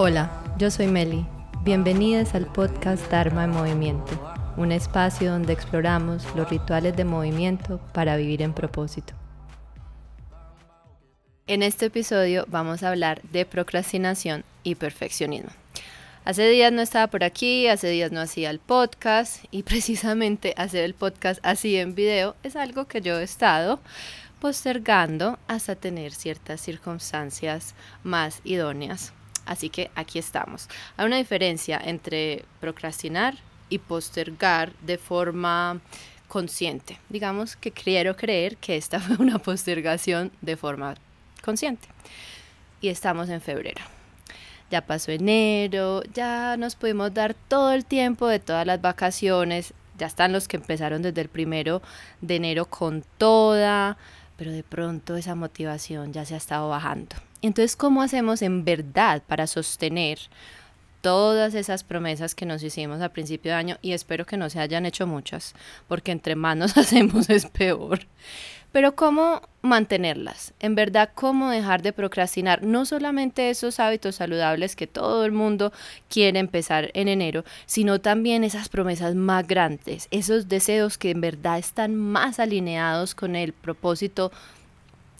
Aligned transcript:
Hola, 0.00 0.30
yo 0.58 0.70
soy 0.70 0.86
Meli. 0.86 1.26
Bienvenidas 1.64 2.36
al 2.36 2.46
podcast 2.46 3.10
Dharma 3.10 3.42
en 3.42 3.50
Movimiento, 3.50 4.32
un 4.56 4.70
espacio 4.70 5.32
donde 5.32 5.52
exploramos 5.52 6.24
los 6.36 6.48
rituales 6.48 6.96
de 6.96 7.04
movimiento 7.04 7.80
para 7.92 8.16
vivir 8.16 8.42
en 8.42 8.52
propósito. 8.52 9.14
En 11.48 11.64
este 11.64 11.86
episodio 11.86 12.44
vamos 12.46 12.84
a 12.84 12.90
hablar 12.90 13.20
de 13.22 13.44
procrastinación 13.44 14.44
y 14.62 14.76
perfeccionismo. 14.76 15.50
Hace 16.24 16.48
días 16.48 16.70
no 16.70 16.80
estaba 16.80 17.08
por 17.08 17.24
aquí, 17.24 17.66
hace 17.66 17.88
días 17.88 18.12
no 18.12 18.20
hacía 18.20 18.50
el 18.50 18.60
podcast 18.60 19.46
y 19.50 19.62
precisamente 19.64 20.54
hacer 20.56 20.84
el 20.84 20.94
podcast 20.94 21.40
así 21.42 21.76
en 21.76 21.96
video 21.96 22.36
es 22.44 22.54
algo 22.54 22.84
que 22.86 23.00
yo 23.00 23.18
he 23.18 23.24
estado 23.24 23.80
postergando 24.38 25.40
hasta 25.48 25.74
tener 25.74 26.12
ciertas 26.12 26.60
circunstancias 26.60 27.74
más 28.04 28.40
idóneas 28.44 29.12
Así 29.48 29.70
que 29.70 29.90
aquí 29.94 30.18
estamos. 30.18 30.68
Hay 30.98 31.06
una 31.06 31.16
diferencia 31.16 31.80
entre 31.82 32.44
procrastinar 32.60 33.34
y 33.70 33.78
postergar 33.78 34.72
de 34.82 34.98
forma 34.98 35.80
consciente. 36.28 36.98
Digamos 37.08 37.56
que 37.56 37.72
quiero 37.72 38.14
creer 38.14 38.58
que 38.58 38.76
esta 38.76 39.00
fue 39.00 39.16
una 39.16 39.38
postergación 39.38 40.30
de 40.42 40.56
forma 40.56 40.94
consciente. 41.42 41.88
Y 42.82 42.88
estamos 42.88 43.30
en 43.30 43.40
febrero. 43.40 43.80
Ya 44.70 44.82
pasó 44.82 45.12
enero, 45.12 46.02
ya 46.12 46.58
nos 46.58 46.76
pudimos 46.76 47.14
dar 47.14 47.32
todo 47.32 47.72
el 47.72 47.86
tiempo 47.86 48.28
de 48.28 48.38
todas 48.38 48.66
las 48.66 48.82
vacaciones. 48.82 49.72
Ya 49.96 50.06
están 50.06 50.32
los 50.32 50.46
que 50.46 50.58
empezaron 50.58 51.00
desde 51.00 51.22
el 51.22 51.30
primero 51.30 51.80
de 52.20 52.36
enero 52.36 52.66
con 52.66 53.02
toda, 53.16 53.96
pero 54.36 54.52
de 54.52 54.62
pronto 54.62 55.16
esa 55.16 55.34
motivación 55.34 56.12
ya 56.12 56.26
se 56.26 56.34
ha 56.34 56.36
estado 56.36 56.68
bajando. 56.68 57.16
Entonces, 57.42 57.76
¿cómo 57.76 58.02
hacemos 58.02 58.42
en 58.42 58.64
verdad 58.64 59.22
para 59.26 59.46
sostener 59.46 60.18
todas 61.00 61.54
esas 61.54 61.84
promesas 61.84 62.34
que 62.34 62.46
nos 62.46 62.62
hicimos 62.62 63.00
a 63.00 63.10
principio 63.10 63.52
de 63.52 63.58
año? 63.58 63.78
Y 63.80 63.92
espero 63.92 64.26
que 64.26 64.36
no 64.36 64.50
se 64.50 64.60
hayan 64.60 64.86
hecho 64.86 65.06
muchas, 65.06 65.54
porque 65.86 66.12
entre 66.12 66.34
más 66.34 66.56
nos 66.56 66.76
hacemos 66.76 67.30
es 67.30 67.46
peor. 67.46 68.00
Pero 68.70 68.94
¿cómo 68.94 69.40
mantenerlas? 69.62 70.52
En 70.60 70.74
verdad, 70.74 71.10
¿cómo 71.14 71.50
dejar 71.50 71.80
de 71.80 71.94
procrastinar? 71.94 72.62
No 72.62 72.84
solamente 72.84 73.48
esos 73.48 73.80
hábitos 73.80 74.16
saludables 74.16 74.76
que 74.76 74.86
todo 74.86 75.24
el 75.24 75.32
mundo 75.32 75.72
quiere 76.10 76.38
empezar 76.38 76.90
en 76.92 77.08
enero, 77.08 77.44
sino 77.64 77.98
también 77.98 78.44
esas 78.44 78.68
promesas 78.68 79.14
más 79.14 79.46
grandes, 79.46 80.06
esos 80.10 80.48
deseos 80.48 80.98
que 80.98 81.10
en 81.10 81.22
verdad 81.22 81.58
están 81.58 81.96
más 81.96 82.38
alineados 82.38 83.14
con 83.14 83.36
el 83.36 83.54
propósito 83.54 84.32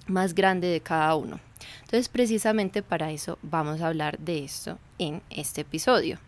más 0.09 0.35
grande 0.35 0.69
de 0.69 0.81
cada 0.81 1.15
uno. 1.15 1.41
Entonces, 1.81 2.09
precisamente 2.09 2.83
para 2.83 3.11
eso 3.11 3.39
vamos 3.43 3.81
a 3.81 3.89
hablar 3.89 4.19
de 4.19 4.45
esto 4.45 4.79
en 4.99 5.23
este 5.31 5.63
episodio. 5.63 6.19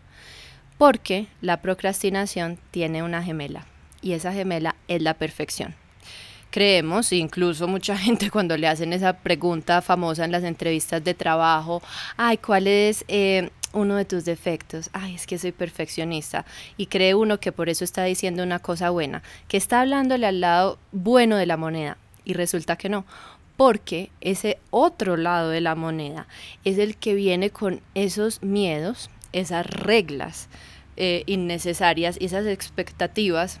Porque 0.77 1.27
la 1.41 1.61
procrastinación 1.61 2.57
tiene 2.71 3.03
una 3.03 3.21
gemela 3.21 3.67
y 4.01 4.13
esa 4.13 4.33
gemela 4.33 4.75
es 4.87 5.01
la 5.01 5.13
perfección. 5.13 5.75
Creemos, 6.49 7.13
incluso 7.13 7.67
mucha 7.67 7.97
gente 7.97 8.29
cuando 8.29 8.57
le 8.57 8.67
hacen 8.67 8.93
esa 8.93 9.13
pregunta 9.13 9.81
famosa 9.81 10.25
en 10.25 10.31
las 10.31 10.43
entrevistas 10.43 11.03
de 11.03 11.13
trabajo, 11.13 11.81
ay, 12.17 12.37
¿cuál 12.37 12.67
es 12.67 13.05
eh, 13.07 13.51
uno 13.73 13.95
de 13.95 14.05
tus 14.05 14.25
defectos? 14.25 14.89
Ay, 14.91 15.15
es 15.15 15.27
que 15.27 15.37
soy 15.37 15.51
perfeccionista. 15.51 16.45
Y 16.77 16.87
cree 16.87 17.15
uno 17.15 17.39
que 17.39 17.51
por 17.51 17.69
eso 17.69 17.83
está 17.83 18.03
diciendo 18.03 18.43
una 18.43 18.59
cosa 18.59 18.89
buena, 18.89 19.23
que 19.47 19.57
está 19.57 19.81
hablándole 19.81 20.27
al 20.27 20.41
lado 20.41 20.77
bueno 20.91 21.37
de 21.37 21.45
la 21.45 21.57
moneda. 21.57 21.97
Y 22.25 22.33
resulta 22.33 22.75
que 22.75 22.89
no, 22.89 23.05
porque 23.61 24.09
ese 24.21 24.57
otro 24.71 25.17
lado 25.17 25.51
de 25.51 25.61
la 25.61 25.75
moneda 25.75 26.25
es 26.63 26.79
el 26.79 26.97
que 26.97 27.13
viene 27.13 27.51
con 27.51 27.79
esos 27.93 28.41
miedos, 28.41 29.11
esas 29.33 29.67
reglas 29.67 30.49
eh, 30.97 31.21
innecesarias 31.27 32.17
esas 32.19 32.47
expectativas 32.47 33.59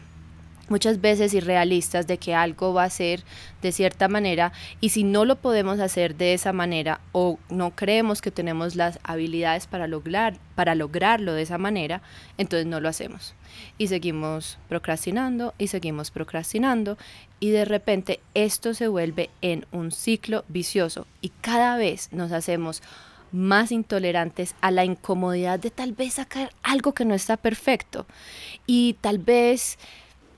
muchas 0.71 1.01
veces 1.01 1.33
irrealistas 1.33 2.07
de 2.07 2.17
que 2.17 2.33
algo 2.33 2.73
va 2.73 2.85
a 2.85 2.89
ser 2.89 3.23
de 3.61 3.73
cierta 3.73 4.07
manera 4.07 4.53
y 4.79 4.89
si 4.89 5.03
no 5.03 5.25
lo 5.25 5.35
podemos 5.35 5.79
hacer 5.81 6.15
de 6.15 6.33
esa 6.33 6.53
manera 6.53 7.01
o 7.11 7.37
no 7.49 7.75
creemos 7.75 8.21
que 8.21 8.31
tenemos 8.31 8.75
las 8.75 8.97
habilidades 9.03 9.67
para 9.67 9.85
lograr 9.85 10.39
para 10.55 10.75
lograrlo 10.75 11.33
de 11.33 11.41
esa 11.41 11.57
manera, 11.57 12.01
entonces 12.37 12.67
no 12.67 12.79
lo 12.79 12.87
hacemos. 12.87 13.33
Y 13.77 13.87
seguimos 13.87 14.59
procrastinando 14.69 15.53
y 15.57 15.67
seguimos 15.67 16.11
procrastinando 16.11 16.97
y 17.39 17.49
de 17.49 17.65
repente 17.65 18.19
esto 18.33 18.73
se 18.73 18.87
vuelve 18.87 19.29
en 19.41 19.65
un 19.71 19.91
ciclo 19.91 20.45
vicioso 20.47 21.05
y 21.19 21.29
cada 21.41 21.75
vez 21.77 22.09
nos 22.13 22.31
hacemos 22.31 22.81
más 23.31 23.71
intolerantes 23.71 24.55
a 24.61 24.71
la 24.71 24.85
incomodidad 24.85 25.59
de 25.59 25.71
tal 25.71 25.93
vez 25.93 26.15
sacar 26.15 26.51
algo 26.63 26.93
que 26.93 27.05
no 27.05 27.13
está 27.13 27.37
perfecto 27.37 28.05
y 28.67 28.97
tal 29.01 29.17
vez 29.17 29.77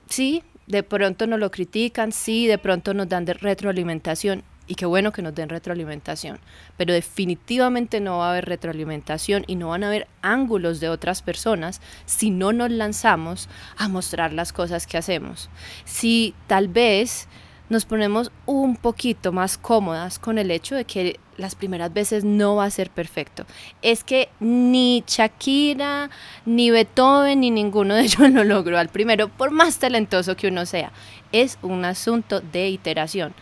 sí, 0.08 0.42
de 0.66 0.82
pronto 0.82 1.26
nos 1.26 1.38
lo 1.38 1.50
critican, 1.50 2.12
sí, 2.12 2.46
de 2.46 2.58
pronto 2.58 2.94
nos 2.94 3.08
dan 3.08 3.26
retroalimentación 3.26 4.44
y 4.66 4.76
qué 4.76 4.86
bueno 4.86 5.12
que 5.12 5.22
nos 5.22 5.34
den 5.34 5.48
retroalimentación, 5.48 6.38
pero 6.76 6.94
definitivamente 6.94 8.00
no 8.00 8.18
va 8.18 8.28
a 8.28 8.30
haber 8.30 8.46
retroalimentación 8.46 9.44
y 9.46 9.56
no 9.56 9.68
van 9.68 9.84
a 9.84 9.88
haber 9.88 10.08
ángulos 10.22 10.80
de 10.80 10.88
otras 10.88 11.22
personas 11.22 11.80
si 12.06 12.30
no 12.30 12.52
nos 12.52 12.70
lanzamos 12.70 13.48
a 13.76 13.88
mostrar 13.88 14.32
las 14.32 14.52
cosas 14.52 14.86
que 14.86 14.96
hacemos. 14.96 15.50
Si 15.84 16.34
tal 16.46 16.68
vez 16.68 17.28
nos 17.68 17.84
ponemos 17.84 18.30
un 18.46 18.76
poquito 18.76 19.32
más 19.32 19.58
cómodas 19.58 20.18
con 20.18 20.38
el 20.38 20.50
hecho 20.50 20.74
de 20.74 20.84
que 20.84 21.18
las 21.36 21.54
primeras 21.54 21.92
veces 21.92 22.24
no 22.24 22.56
va 22.56 22.66
a 22.66 22.70
ser 22.70 22.90
perfecto. 22.90 23.46
Es 23.82 24.04
que 24.04 24.28
ni 24.40 25.02
Shakira, 25.06 26.10
ni 26.44 26.70
Beethoven, 26.70 27.40
ni 27.40 27.50
ninguno 27.50 27.94
de 27.94 28.02
ellos 28.02 28.30
lo 28.30 28.44
logró 28.44 28.78
al 28.78 28.88
primero, 28.88 29.28
por 29.28 29.50
más 29.50 29.78
talentoso 29.78 30.36
que 30.36 30.48
uno 30.48 30.66
sea. 30.66 30.92
Es 31.32 31.58
un 31.62 31.84
asunto 31.84 32.40
de 32.40 32.68
iteración. 32.68 33.34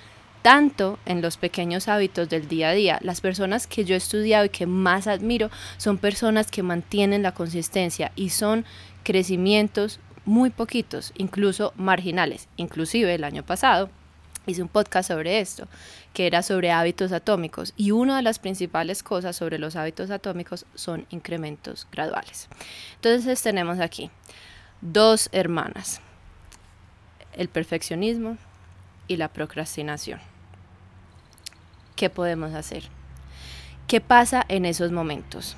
Tanto 0.43 0.99
en 1.07 1.23
los 1.23 1.37
pequeños 1.37 1.87
hábitos 1.87 2.29
del 2.29 2.49
día 2.49 2.71
a 2.71 2.73
día, 2.73 2.99
las 3.03 3.21
personas 3.21 3.69
que 3.69 3.85
yo 3.85 3.95
he 3.95 3.99
estudiado 3.99 4.47
y 4.47 4.49
que 4.49 4.67
más 4.67 5.07
admiro 5.07 5.51
son 5.77 5.99
personas 5.99 6.51
que 6.51 6.65
mantienen 6.65 7.23
la 7.23 7.33
consistencia 7.33 8.11
y 8.17 8.31
son 8.31 8.65
crecimientos 9.05 10.01
muy 10.25 10.51
poquitos, 10.51 11.13
incluso 11.17 11.73
marginales. 11.77 12.49
Inclusive 12.57 13.15
el 13.15 13.23
año 13.23 13.45
pasado 13.45 13.91
hice 14.47 14.63
un 14.63 14.69
podcast 14.69 15.09
sobre 15.09 15.41
esto, 15.41 15.69
que 16.13 16.27
era 16.27 16.43
sobre 16.43 16.73
hábitos 16.73 17.13
atómicos. 17.13 17.73
Y 17.77 17.91
una 17.91 18.17
de 18.17 18.23
las 18.23 18.39
principales 18.39 19.03
cosas 19.03 19.37
sobre 19.37 19.59
los 19.59 19.77
hábitos 19.77 20.11
atómicos 20.11 20.67
son 20.75 21.07
incrementos 21.11 21.87
graduales. 21.91 22.49
Entonces 22.97 23.43
tenemos 23.43 23.81
aquí 23.81 24.11
dos 24.81 25.29
hermanas, 25.33 26.01
el 27.35 27.49
perfeccionismo 27.49 28.37
y 29.09 29.17
la 29.17 29.29
procrastinación. 29.29 30.21
¿Qué 31.97 32.11
podemos 32.11 32.55
hacer? 32.55 32.85
¿Qué 33.87 34.01
pasa 34.01 34.45
en 34.49 34.65
esos 34.65 34.91
momentos? 34.91 35.57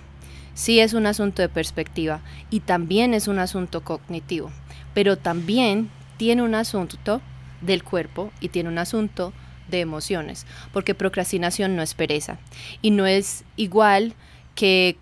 Sí 0.54 0.78
es 0.78 0.92
un 0.92 1.06
asunto 1.06 1.42
de 1.42 1.48
perspectiva 1.48 2.20
y 2.50 2.60
también 2.60 3.14
es 3.14 3.28
un 3.28 3.38
asunto 3.38 3.82
cognitivo, 3.82 4.52
pero 4.92 5.16
también 5.16 5.90
tiene 6.16 6.42
un 6.42 6.54
asunto 6.54 7.20
del 7.60 7.82
cuerpo 7.82 8.32
y 8.40 8.48
tiene 8.48 8.68
un 8.68 8.78
asunto 8.78 9.32
de 9.68 9.80
emociones, 9.80 10.46
porque 10.72 10.94
procrastinación 10.94 11.76
no 11.76 11.82
es 11.82 11.94
pereza 11.94 12.38
y 12.82 12.90
no 12.90 13.06
es 13.06 13.44
igual 13.56 14.14
que 14.54 14.96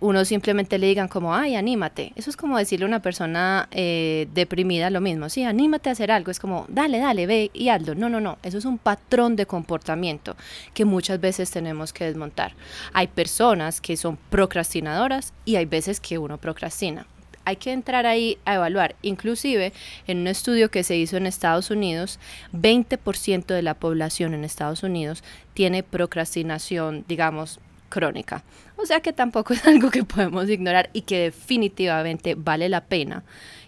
uno 0.00 0.24
simplemente 0.26 0.78
le 0.78 0.86
digan 0.86 1.08
como, 1.08 1.34
ay, 1.34 1.54
anímate. 1.54 2.12
Eso 2.14 2.28
es 2.28 2.36
como 2.36 2.58
decirle 2.58 2.84
a 2.84 2.88
una 2.88 3.00
persona 3.00 3.68
eh, 3.70 4.28
deprimida 4.34 4.90
lo 4.90 5.00
mismo, 5.00 5.30
sí, 5.30 5.44
anímate 5.44 5.88
a 5.88 5.92
hacer 5.92 6.10
algo, 6.10 6.30
es 6.30 6.38
como, 6.38 6.66
dale, 6.68 6.98
dale, 6.98 7.26
ve 7.26 7.50
y 7.54 7.70
hazlo. 7.70 7.94
No, 7.94 8.10
no, 8.10 8.20
no, 8.20 8.36
eso 8.42 8.58
es 8.58 8.66
un 8.66 8.76
patrón 8.76 9.34
de 9.34 9.46
comportamiento 9.46 10.36
que 10.74 10.84
muchas 10.84 11.20
veces 11.20 11.50
tenemos 11.50 11.94
que 11.94 12.04
desmontar. 12.04 12.52
Hay 12.92 13.06
personas 13.06 13.80
que 13.80 13.96
son 13.96 14.18
procrastinadoras 14.28 15.32
y 15.46 15.56
hay 15.56 15.64
veces 15.64 16.00
que 16.00 16.18
uno 16.18 16.36
procrastina 16.36 17.06
hay 17.44 17.56
que 17.56 17.72
entrar 17.72 18.06
ahí 18.06 18.38
a 18.44 18.54
evaluar. 18.54 18.96
Inclusive, 19.02 19.72
en 20.06 20.18
un 20.18 20.26
estudio 20.26 20.70
que 20.70 20.84
se 20.84 20.96
hizo 20.96 21.16
en 21.16 21.26
Estados 21.26 21.70
Unidos, 21.70 22.18
20% 22.52 23.46
de 23.46 23.62
la 23.62 23.74
población 23.74 24.34
en 24.34 24.44
Estados 24.44 24.82
Unidos 24.82 25.22
tiene 25.54 25.82
procrastinación, 25.82 27.04
digamos, 27.08 27.60
crónica. 27.88 28.42
O 28.76 28.86
sea 28.86 29.00
que 29.00 29.12
tampoco 29.12 29.52
es 29.54 29.64
algo 29.66 29.90
que 29.90 30.04
podemos 30.04 30.48
ignorar 30.48 30.90
y 30.92 31.02
que 31.02 31.20
definitivamente 31.20 32.34
vale 32.34 32.68
la 32.68 32.82
pena 32.82 33.22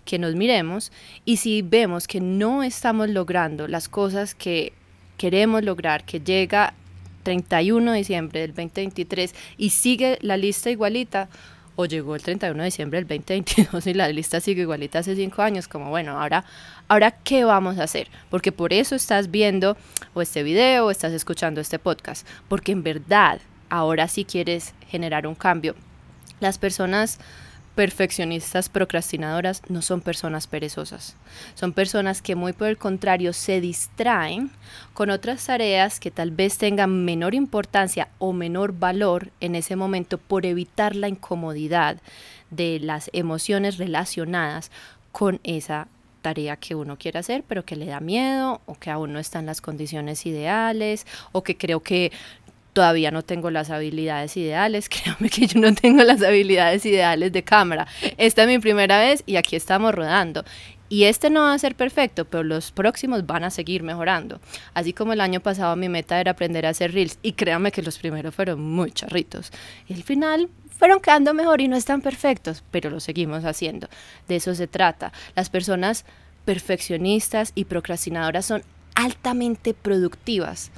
que 0.05 0.19
nos 0.19 0.35
miremos 0.35 0.93
y 1.25 1.39
si 1.39 1.63
vemos 1.63 2.07
que 2.07 2.21
no 2.21 2.63
estamos 2.63 3.11
logrando 3.11 3.67
las 3.67 3.89
cosas 3.89 4.35
que 4.35 4.73
queremos 5.17 5.65
lograr, 5.65 6.05
que 6.05 6.21
llega 6.21 6.75
31 7.25 7.91
de 7.91 7.99
diciembre 7.99 8.41
del 8.41 8.55
2023 8.55 9.35
y 9.59 9.71
sigue 9.71 10.19
la 10.21 10.37
lista 10.37 10.71
igualita, 10.71 11.29
o 11.77 11.85
llegó 11.85 12.15
el 12.17 12.23
31 12.23 12.59
de 12.59 12.65
diciembre 12.65 12.99
del 12.99 13.07
2022 13.07 13.87
y 13.87 13.95
la 13.95 14.09
lista 14.09 14.41
sigue 14.41 14.63
igualita 14.63 14.99
hace 14.99 15.15
cinco 15.15 15.43
años, 15.43 15.69
como 15.69 15.91
bueno, 15.91 16.19
ahora, 16.19 16.45
ahora 16.89 17.11
¿qué 17.13 17.45
vamos 17.45 17.79
a 17.79 17.85
hacer? 17.85 18.09
Porque 18.31 18.51
por 18.51 18.73
eso 18.73 18.95
estás 18.95 19.31
viendo 19.31 19.77
o 20.15 20.23
este 20.23 20.43
video 20.43 20.87
o 20.87 20.91
estás 20.91 21.13
escuchando 21.13 21.61
este 21.61 21.79
podcast, 21.79 22.27
porque 22.49 22.73
en 22.73 22.83
verdad 22.83 23.41
ahora 23.69 24.09
sí 24.09 24.25
quieres 24.25 24.75
generar 24.89 25.27
un 25.27 25.35
cambio 25.35 25.75
Las 26.41 26.59
personas 26.59 27.19
perfeccionistas 27.77 28.71
procrastinadoras 28.71 29.63
no 29.69 29.83
son 29.83 30.01
personas 30.01 30.47
perezosas. 30.47 31.15
Son 31.55 31.75
personas 31.75 32.23
que 32.23 32.35
muy 32.35 32.55
por 32.55 32.69
el 32.69 32.79
contrario 32.79 33.35
se 33.35 33.61
distraen 33.61 34.51
con 34.95 35.11
otras 35.11 35.45
tareas 35.45 36.01
que 36.01 36.11
tal 36.11 36.31
vez 36.31 36.57
tengan 36.57 37.05
menor 37.05 37.35
importancia 37.35 38.09
o 38.19 38.33
menor 38.33 38.77
valor 38.77 39.31
en 39.41 39.55
ese 39.55 39.77
momento 39.77 40.17
por 40.17 40.47
evitar 40.47 40.97
la 40.97 41.09
incomodidad 41.09 41.99
de 42.51 42.81
las 42.81 43.11
emociones 43.13 43.77
relacionadas 43.77 44.71
con 45.13 45.39
esa 45.45 45.89
tarea 46.23 46.57
que 46.57 46.75
uno 46.75 46.97
quiere 46.97 47.19
hacer, 47.19 47.45
pero 47.47 47.65
que 47.65 47.77
le 47.77 47.87
da 47.87 48.01
miedo 48.01 48.63
o 48.65 48.75
que 48.75 48.91
aún 48.91 49.13
no 49.13 49.19
están 49.19 49.45
las 49.47 49.61
condiciones 49.61 50.25
ideales 50.25 51.07
o 51.33 51.45
que 51.45 51.57
creo 51.57 51.81
que 51.81 52.11
todavía 52.77 53.11
no 53.11 53.23
tengo 53.23 53.51
las 53.51 53.71
habilidades 53.71 54.37
ideales, 54.37 54.89
créanme 54.91 55.31
que 55.31 55.47
yo 55.47 55.59
no 55.59 55.75
tengo 55.75 56.03
las 56.03 56.21
habilidades 56.21 56.85
ideales 56.85 57.33
de 57.33 57.43
cámara. 57.43 57.87
Esta 58.19 58.43
es 58.43 58.49
mi 58.49 58.59
primera 58.59 58.99
vez 58.99 59.23
y 59.25 59.37
aquí 59.37 59.57
estamos 59.57 59.95
rodando. 59.95 60.45
Y 60.91 61.05
este 61.05 61.31
no 61.31 61.41
va 61.41 61.55
a 61.55 61.59
ser 61.59 61.75
perfecto, 61.75 62.27
pero 62.27 62.45
los 62.45 62.73
próximos 62.73 63.25
van 63.25 63.45
a 63.45 63.51
seguir 63.51 63.83
mejorando. 63.83 64.41
Así 64.75 64.93
como 64.93 65.15
el 65.15 65.23
año 65.23 65.41
pasado 65.41 65.75
mi 65.75 65.89
meta 65.89 66.21
era 66.21 66.33
aprender 66.33 66.67
a 66.67 66.69
hacer 66.69 66.93
reels 66.93 67.19
y 67.23 67.33
créanme 67.33 67.73
que 67.73 67.81
los 67.81 67.97
primeros 67.97 68.35
fueron 68.35 68.61
muy 68.61 68.93
charritos. 68.93 69.53
Y 69.89 69.95
al 69.95 70.03
final 70.03 70.51
fueron 70.79 71.01
quedando 71.01 71.33
mejor 71.33 71.63
y 71.63 71.69
no 71.69 71.77
están 71.77 72.03
perfectos, 72.03 72.63
pero 72.71 72.91
lo 72.91 73.01
seguimos 73.01 73.47
haciendo. 73.47 73.89
De 74.29 74.37
eso 74.37 74.55
se 74.55 74.67
trata. 74.67 75.15
Las 75.35 75.49
personas 75.49 76.05
perfeccionistas 76.45 77.53
y 77.55 77.65
procrastinadoras 77.65 78.45
son 78.45 78.63
altamente 78.95 79.73
productivas. 79.73 80.71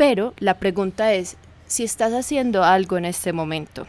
Pero 0.00 0.32
la 0.38 0.54
pregunta 0.54 1.12
es, 1.12 1.36
si 1.66 1.84
estás 1.84 2.14
haciendo 2.14 2.64
algo 2.64 2.96
en 2.96 3.04
este 3.04 3.34
momento, 3.34 3.86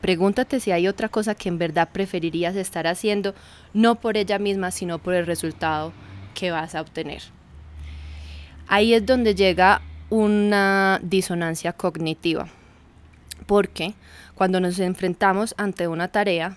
pregúntate 0.00 0.60
si 0.60 0.70
hay 0.70 0.86
otra 0.86 1.08
cosa 1.08 1.34
que 1.34 1.48
en 1.48 1.58
verdad 1.58 1.88
preferirías 1.92 2.54
estar 2.54 2.86
haciendo, 2.86 3.34
no 3.74 3.96
por 3.96 4.16
ella 4.16 4.38
misma, 4.38 4.70
sino 4.70 5.00
por 5.00 5.14
el 5.14 5.26
resultado 5.26 5.92
que 6.32 6.52
vas 6.52 6.76
a 6.76 6.80
obtener. 6.80 7.22
Ahí 8.68 8.94
es 8.94 9.04
donde 9.04 9.34
llega 9.34 9.82
una 10.10 11.00
disonancia 11.02 11.72
cognitiva, 11.72 12.46
porque 13.46 13.94
cuando 14.36 14.60
nos 14.60 14.78
enfrentamos 14.78 15.56
ante 15.58 15.88
una 15.88 16.06
tarea, 16.06 16.56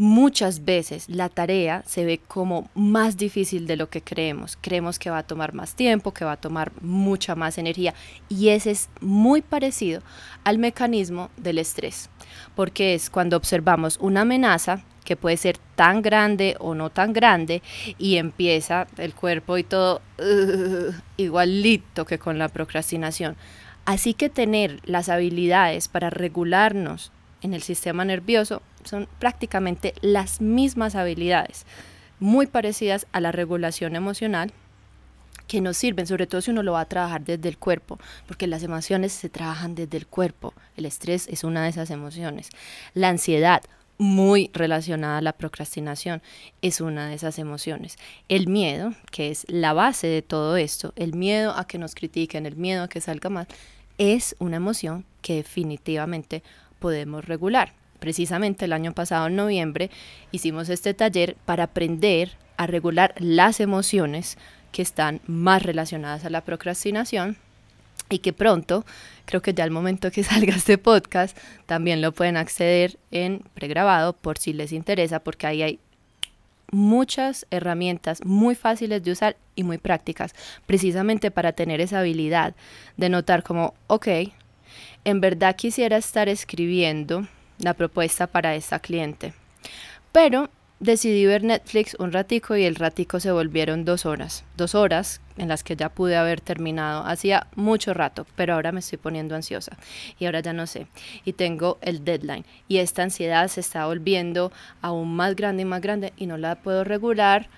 muchas 0.00 0.64
veces 0.64 1.10
la 1.10 1.28
tarea 1.28 1.82
se 1.86 2.06
ve 2.06 2.22
como 2.26 2.70
más 2.74 3.18
difícil 3.18 3.66
de 3.66 3.76
lo 3.76 3.90
que 3.90 4.00
creemos. 4.00 4.56
Creemos 4.58 4.98
que 4.98 5.10
va 5.10 5.18
a 5.18 5.26
tomar 5.26 5.52
más 5.52 5.74
tiempo, 5.74 6.14
que 6.14 6.24
va 6.24 6.32
a 6.32 6.40
tomar 6.40 6.72
mucha 6.80 7.34
más 7.34 7.58
energía 7.58 7.92
y 8.30 8.48
ese 8.48 8.70
es 8.70 8.88
muy 9.02 9.42
parecido 9.42 10.00
al 10.42 10.56
mecanismo 10.56 11.28
del 11.36 11.58
estrés, 11.58 12.08
porque 12.56 12.94
es 12.94 13.10
cuando 13.10 13.36
observamos 13.36 13.98
una 14.00 14.22
amenaza 14.22 14.84
que 15.04 15.16
puede 15.16 15.36
ser 15.36 15.58
tan 15.74 16.00
grande 16.00 16.56
o 16.60 16.74
no 16.74 16.88
tan 16.88 17.12
grande 17.12 17.62
y 17.98 18.16
empieza 18.16 18.86
el 18.96 19.14
cuerpo 19.14 19.58
y 19.58 19.64
todo 19.64 20.00
uh, 20.18 20.92
igualito 21.18 22.06
que 22.06 22.18
con 22.18 22.38
la 22.38 22.48
procrastinación. 22.48 23.36
Así 23.84 24.14
que 24.14 24.30
tener 24.30 24.80
las 24.84 25.10
habilidades 25.10 25.88
para 25.88 26.08
regularnos 26.08 27.12
en 27.42 27.54
el 27.54 27.62
sistema 27.62 28.04
nervioso 28.04 28.62
son 28.84 29.08
prácticamente 29.18 29.94
las 30.00 30.40
mismas 30.40 30.94
habilidades, 30.94 31.66
muy 32.18 32.46
parecidas 32.46 33.06
a 33.12 33.20
la 33.20 33.32
regulación 33.32 33.96
emocional, 33.96 34.52
que 35.50 35.60
nos 35.60 35.76
sirven, 35.76 36.06
sobre 36.06 36.28
todo 36.28 36.40
si 36.40 36.52
uno 36.52 36.62
lo 36.62 36.74
va 36.74 36.82
a 36.82 36.88
trabajar 36.88 37.24
desde 37.24 37.48
el 37.48 37.58
cuerpo, 37.58 37.98
porque 38.28 38.46
las 38.46 38.62
emociones 38.62 39.12
se 39.12 39.28
trabajan 39.28 39.74
desde 39.74 39.96
el 39.96 40.06
cuerpo. 40.06 40.54
El 40.76 40.86
estrés 40.86 41.26
es 41.26 41.42
una 41.42 41.64
de 41.64 41.70
esas 41.70 41.90
emociones. 41.90 42.50
La 42.94 43.08
ansiedad, 43.08 43.60
muy 43.98 44.50
relacionada 44.54 45.18
a 45.18 45.22
la 45.22 45.32
procrastinación, 45.32 46.22
es 46.62 46.80
una 46.80 47.08
de 47.08 47.16
esas 47.16 47.40
emociones. 47.40 47.98
El 48.28 48.46
miedo, 48.46 48.94
que 49.10 49.30
es 49.30 49.44
la 49.48 49.72
base 49.72 50.06
de 50.06 50.22
todo 50.22 50.56
esto, 50.56 50.92
el 50.94 51.14
miedo 51.14 51.52
a 51.56 51.66
que 51.66 51.78
nos 51.78 51.96
critiquen, 51.96 52.46
el 52.46 52.54
miedo 52.54 52.84
a 52.84 52.88
que 52.88 53.00
salga 53.00 53.28
mal, 53.28 53.48
es 53.98 54.36
una 54.38 54.56
emoción 54.56 55.04
que 55.20 55.34
definitivamente 55.34 56.44
podemos 56.80 57.24
regular. 57.24 57.72
Precisamente 58.00 58.64
el 58.64 58.72
año 58.72 58.92
pasado, 58.92 59.28
en 59.28 59.36
noviembre, 59.36 59.90
hicimos 60.32 60.68
este 60.68 60.94
taller 60.94 61.36
para 61.44 61.64
aprender 61.64 62.32
a 62.56 62.66
regular 62.66 63.14
las 63.18 63.60
emociones 63.60 64.38
que 64.72 64.82
están 64.82 65.20
más 65.26 65.62
relacionadas 65.62 66.24
a 66.24 66.30
la 66.30 66.40
procrastinación 66.40 67.36
y 68.08 68.18
que 68.18 68.32
pronto, 68.32 68.84
creo 69.24 69.42
que 69.42 69.54
ya 69.54 69.64
al 69.64 69.70
momento 69.70 70.10
que 70.10 70.24
salga 70.24 70.54
este 70.54 70.78
podcast, 70.78 71.36
también 71.66 72.02
lo 72.02 72.12
pueden 72.12 72.36
acceder 72.36 72.98
en 73.10 73.42
pregrabado 73.54 74.14
por 74.14 74.38
si 74.38 74.52
les 74.52 74.72
interesa, 74.72 75.20
porque 75.20 75.46
ahí 75.46 75.62
hay 75.62 75.78
muchas 76.72 77.46
herramientas 77.50 78.24
muy 78.24 78.54
fáciles 78.54 79.02
de 79.02 79.12
usar 79.12 79.36
y 79.54 79.62
muy 79.62 79.78
prácticas, 79.78 80.34
precisamente 80.66 81.30
para 81.30 81.52
tener 81.52 81.80
esa 81.80 82.00
habilidad 82.00 82.54
de 82.96 83.08
notar 83.08 83.42
como, 83.42 83.74
ok, 83.88 84.08
en 85.04 85.20
verdad 85.20 85.56
quisiera 85.56 85.96
estar 85.96 86.28
escribiendo 86.28 87.26
la 87.58 87.74
propuesta 87.74 88.26
para 88.26 88.54
esta 88.54 88.78
cliente. 88.78 89.34
Pero 90.12 90.50
decidí 90.80 91.26
ver 91.26 91.44
Netflix 91.44 91.94
un 91.98 92.10
ratico 92.10 92.56
y 92.56 92.64
el 92.64 92.74
ratico 92.74 93.20
se 93.20 93.30
volvieron 93.30 93.84
dos 93.84 94.06
horas. 94.06 94.44
Dos 94.56 94.74
horas 94.74 95.20
en 95.36 95.48
las 95.48 95.62
que 95.62 95.76
ya 95.76 95.90
pude 95.90 96.16
haber 96.16 96.40
terminado 96.40 97.04
hacía 97.04 97.46
mucho 97.54 97.94
rato, 97.94 98.26
pero 98.34 98.54
ahora 98.54 98.72
me 98.72 98.80
estoy 98.80 98.98
poniendo 98.98 99.34
ansiosa 99.34 99.76
y 100.18 100.24
ahora 100.24 100.40
ya 100.40 100.52
no 100.52 100.66
sé. 100.66 100.86
Y 101.24 101.34
tengo 101.34 101.78
el 101.82 102.04
deadline 102.04 102.44
y 102.66 102.78
esta 102.78 103.02
ansiedad 103.02 103.46
se 103.48 103.60
está 103.60 103.86
volviendo 103.86 104.52
aún 104.80 105.14
más 105.14 105.36
grande 105.36 105.62
y 105.62 105.66
más 105.66 105.82
grande 105.82 106.12
y 106.16 106.26
no 106.26 106.38
la 106.38 106.56
puedo 106.56 106.82
regular 106.82 107.48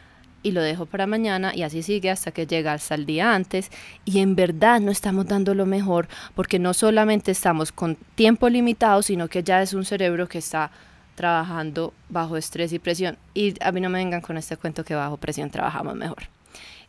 y 0.43 0.53
lo 0.53 0.63
dejo 0.63 0.87
para 0.87 1.07
mañana 1.07 1.55
y 1.55 1.63
así 1.63 1.83
sigue 1.83 2.11
hasta 2.11 2.33
que 2.33 2.47
llega 2.47 2.73
hasta 2.73 2.95
el 2.95 3.07
día 3.07 3.35
antes 3.35 3.71
y 4.05 4.21
en 4.21 4.35
verdad 4.35 4.81
no 4.81 4.91
estamos 4.91 5.27
dando 5.27 5.55
lo 5.55 5.67
mejor 5.67 6.09
porque 6.35 6.59
no 6.59 6.75
solamente 6.75 7.31
estamos 7.31 7.73
con 7.73 7.97
tiempo 8.15 8.49
limitado, 8.49 9.03
sino 9.03 9.29
que 9.29 9.43
ya 9.43 9.63
es 9.63 9.73
un 9.75 9.85
cerebro 9.85 10.29
que 10.29 10.39
está 10.39 10.71
trabajando 11.15 11.93
bajo 12.09 12.37
estrés 12.37 12.73
y 12.73 12.79
presión 12.79 13.19
y 13.35 13.55
a 13.63 13.73
mí 13.73 13.81
no 13.81 13.91
me 13.91 13.99
vengan 13.99 14.21
con 14.21 14.37
este 14.37 14.57
cuento 14.57 14.85
que 14.85 14.95
bajo 14.95 15.17
presión 15.17 15.51
trabajamos 15.51 15.95
mejor. 15.95 16.25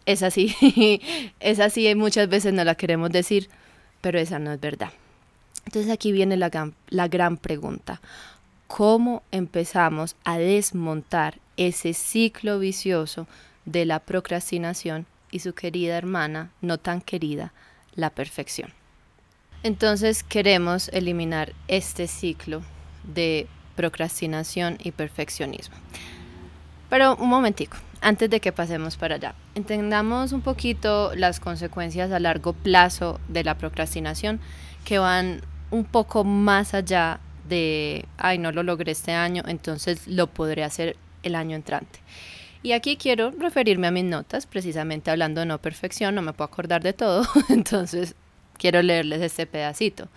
Es 0.05 0.23
así, 0.23 0.55
es 1.39 1.59
así 1.59 1.87
y 1.87 1.95
muchas 1.95 2.27
veces 2.29 2.53
no 2.53 2.63
la 2.63 2.75
queremos 2.75 3.11
decir, 3.11 3.49
pero 4.01 4.19
esa 4.19 4.39
no 4.39 4.51
es 4.51 4.59
verdad. 4.59 4.89
Entonces 5.65 5.91
aquí 5.91 6.11
viene 6.11 6.35
la 6.35 6.51
la 6.89 7.07
gran 7.07 7.37
pregunta. 7.37 8.01
¿Cómo 8.75 9.21
empezamos 9.29 10.15
a 10.23 10.39
desmontar 10.39 11.37
ese 11.57 11.93
ciclo 11.93 12.57
vicioso 12.57 13.27
de 13.65 13.85
la 13.85 13.99
procrastinación 13.99 15.05
y 15.29 15.41
su 15.41 15.53
querida 15.53 15.95
hermana, 15.95 16.49
no 16.59 16.79
tan 16.79 16.99
querida, 16.99 17.53
la 17.93 18.09
perfección. 18.09 18.71
Entonces 19.61 20.23
queremos 20.23 20.89
eliminar 20.89 21.53
este 21.67 22.07
ciclo 22.07 22.63
de 23.03 23.45
procrastinación 23.75 24.79
y 24.83 24.89
perfeccionismo. 24.89 25.75
Pero 26.89 27.15
un 27.17 27.29
momentico, 27.29 27.77
antes 28.01 28.27
de 28.27 28.39
que 28.39 28.51
pasemos 28.51 28.97
para 28.97 29.17
allá, 29.17 29.35
entendamos 29.53 30.31
un 30.31 30.41
poquito 30.41 31.13
las 31.13 31.39
consecuencias 31.39 32.11
a 32.11 32.19
largo 32.19 32.53
plazo 32.53 33.19
de 33.27 33.43
la 33.43 33.55
procrastinación 33.55 34.39
que 34.83 34.97
van 34.97 35.41
un 35.69 35.85
poco 35.85 36.23
más 36.23 36.73
allá 36.73 37.19
de, 37.47 38.05
ay, 38.17 38.37
no 38.37 38.51
lo 38.51 38.63
logré 38.63 38.91
este 38.91 39.11
año, 39.11 39.43
entonces 39.47 40.07
lo 40.07 40.27
podré 40.27 40.63
hacer 40.63 40.97
el 41.23 41.35
año 41.35 41.55
entrante. 41.55 41.99
Y 42.61 42.71
aquí 42.71 42.95
quiero 42.95 43.31
referirme 43.31 43.87
a 43.87 43.91
mis 43.91 44.05
notas, 44.05 44.45
precisamente 44.45 45.11
hablando 45.11 45.41
de 45.41 45.47
no 45.47 45.59
perfección, 45.59 46.15
no 46.15 46.21
me 46.21 46.33
puedo 46.33 46.49
acordar 46.49 46.81
de 46.81 46.93
todo, 46.93 47.25
entonces 47.49 48.15
quiero 48.57 48.81
leerles 48.81 49.21
este 49.21 49.45
pedacito. 49.45 50.07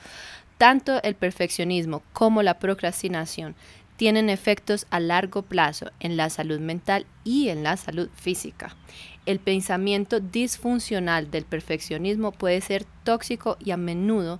Tanto 0.58 1.02
el 1.02 1.16
perfeccionismo 1.16 2.02
como 2.12 2.42
la 2.42 2.58
procrastinación 2.58 3.54
tienen 3.96 4.30
efectos 4.30 4.86
a 4.90 5.00
largo 5.00 5.42
plazo 5.42 5.90
en 6.00 6.16
la 6.16 6.30
salud 6.30 6.60
mental 6.60 7.06
y 7.24 7.48
en 7.48 7.62
la 7.62 7.76
salud 7.76 8.08
física. 8.14 8.76
El 9.24 9.40
pensamiento 9.40 10.20
disfuncional 10.20 11.30
del 11.30 11.44
perfeccionismo 11.44 12.30
puede 12.30 12.60
ser 12.60 12.84
tóxico 13.04 13.56
y 13.58 13.72
a 13.72 13.76
menudo 13.76 14.38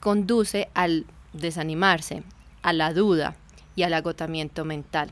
conduce 0.00 0.68
al 0.74 1.06
desanimarse, 1.32 2.22
a 2.62 2.72
la 2.72 2.92
duda 2.92 3.36
y 3.76 3.82
al 3.82 3.94
agotamiento 3.94 4.64
mental. 4.64 5.10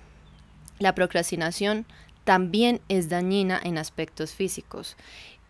La 0.79 0.95
procrastinación 0.95 1.87
también 2.25 2.81
es 2.89 3.09
dañina 3.09 3.61
en 3.63 3.79
aspectos 3.79 4.33
físicos 4.33 4.97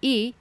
y 0.00 0.34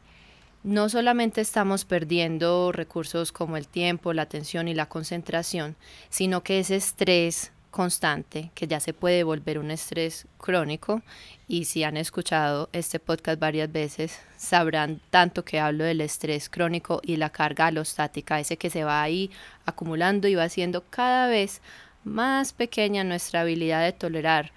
no 0.63 0.89
solamente 0.89 1.41
estamos 1.41 1.86
perdiendo 1.86 2.72
recursos 2.72 3.31
como 3.31 3.57
el 3.57 3.67
tiempo, 3.67 4.13
la 4.13 4.24
atención 4.24 4.67
y 4.67 4.74
la 4.74 4.88
concentración, 4.88 5.75
sino 6.10 6.43
que 6.43 6.60
ese 6.60 6.75
estrés 6.75 7.51
constante, 7.77 8.50
que 8.55 8.65
ya 8.65 8.79
se 8.79 8.91
puede 8.91 9.24
volver 9.24 9.60
un 9.60 9.69
estrés 9.69 10.25
crónico, 10.39 11.03
y 11.48 11.65
si 11.65 11.84
han 11.84 11.96
escuchado 11.96 12.69
este 12.74 13.00
podcast 13.00 13.39
varias 13.39 13.72
veces, 13.72 14.19
sabrán 14.36 15.00
tanto 15.12 15.46
que 15.46 15.60
hablo 15.60 15.84
del 15.84 16.01
estrés 16.01 16.50
crónico 16.50 17.01
y 17.03 17.17
la 17.17 17.29
carga 17.29 17.67
alostática, 17.67 18.39
ese 18.39 18.57
que 18.57 18.72
se 18.72 18.84
va 18.84 19.03
ahí 19.03 19.29
acumulando 19.67 20.27
y 20.27 20.34
va 20.34 20.46
haciendo 20.46 20.86
cada 20.89 21.27
vez 21.27 21.62
más 22.03 22.51
pequeña 22.51 23.03
nuestra 23.03 23.41
habilidad 23.41 23.84
de 23.84 23.93
tolerar 23.93 24.51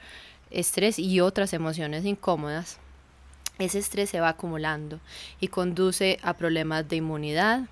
estrés 0.50 0.98
y 0.98 1.20
otras 1.20 1.52
emociones 1.52 2.06
incómodas. 2.06 2.78
Ese 3.58 3.80
estrés 3.80 4.08
se 4.08 4.20
va 4.20 4.30
acumulando 4.30 4.98
y 5.40 5.48
conduce 5.48 6.18
a 6.22 6.38
problemas 6.38 6.88
de 6.88 6.96
inmunidad, 6.96 7.68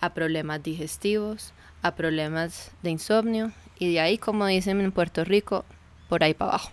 a 0.00 0.14
problemas 0.14 0.62
digestivos, 0.62 1.54
a 1.82 1.96
problemas 1.96 2.70
de 2.84 2.90
insomnio 2.90 3.52
y 3.80 3.90
de 3.92 3.98
ahí, 3.98 4.18
como 4.18 4.46
dicen 4.46 4.80
en 4.80 4.92
Puerto 4.92 5.24
Rico, 5.24 5.64
por 6.10 6.22
ahí 6.22 6.34
para 6.34 6.50
abajo. 6.50 6.70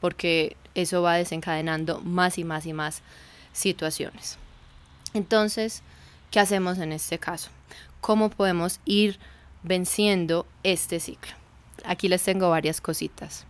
Porque 0.00 0.56
eso 0.74 1.00
va 1.00 1.16
desencadenando 1.16 2.00
más 2.02 2.36
y 2.36 2.44
más 2.44 2.66
y 2.66 2.74
más 2.74 3.00
situaciones. 3.54 4.36
Entonces, 5.14 5.82
¿qué 6.30 6.38
hacemos 6.38 6.78
en 6.78 6.92
este 6.92 7.18
caso? 7.18 7.50
¿Cómo 8.02 8.28
podemos 8.28 8.80
ir 8.84 9.18
venciendo 9.62 10.46
este 10.62 11.00
ciclo? 11.00 11.32
Aquí 11.84 12.06
les 12.06 12.22
tengo 12.22 12.50
varias 12.50 12.82
cositas. 12.82 13.46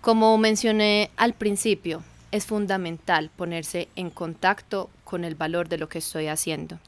Como 0.00 0.36
mencioné 0.36 1.12
al 1.16 1.34
principio, 1.34 2.02
es 2.32 2.44
fundamental 2.44 3.30
ponerse 3.36 3.88
en 3.94 4.10
contacto 4.10 4.90
con 5.04 5.24
el 5.24 5.36
valor 5.36 5.68
de 5.68 5.78
lo 5.78 5.88
que 5.88 5.98
estoy 5.98 6.26
haciendo. 6.26 6.80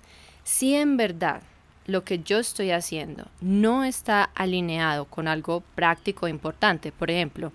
Si 0.43 0.75
en 0.75 0.97
verdad 0.97 1.43
lo 1.87 2.05
que 2.05 2.21
yo 2.21 2.39
estoy 2.39 2.71
haciendo 2.71 3.27
no 3.41 3.85
está 3.85 4.25
alineado 4.35 5.05
con 5.07 5.29
algo 5.29 5.63
práctico 5.75 6.27
e 6.27 6.31
importante, 6.31 6.93
por 6.93 7.11
ejemplo, 7.11 7.53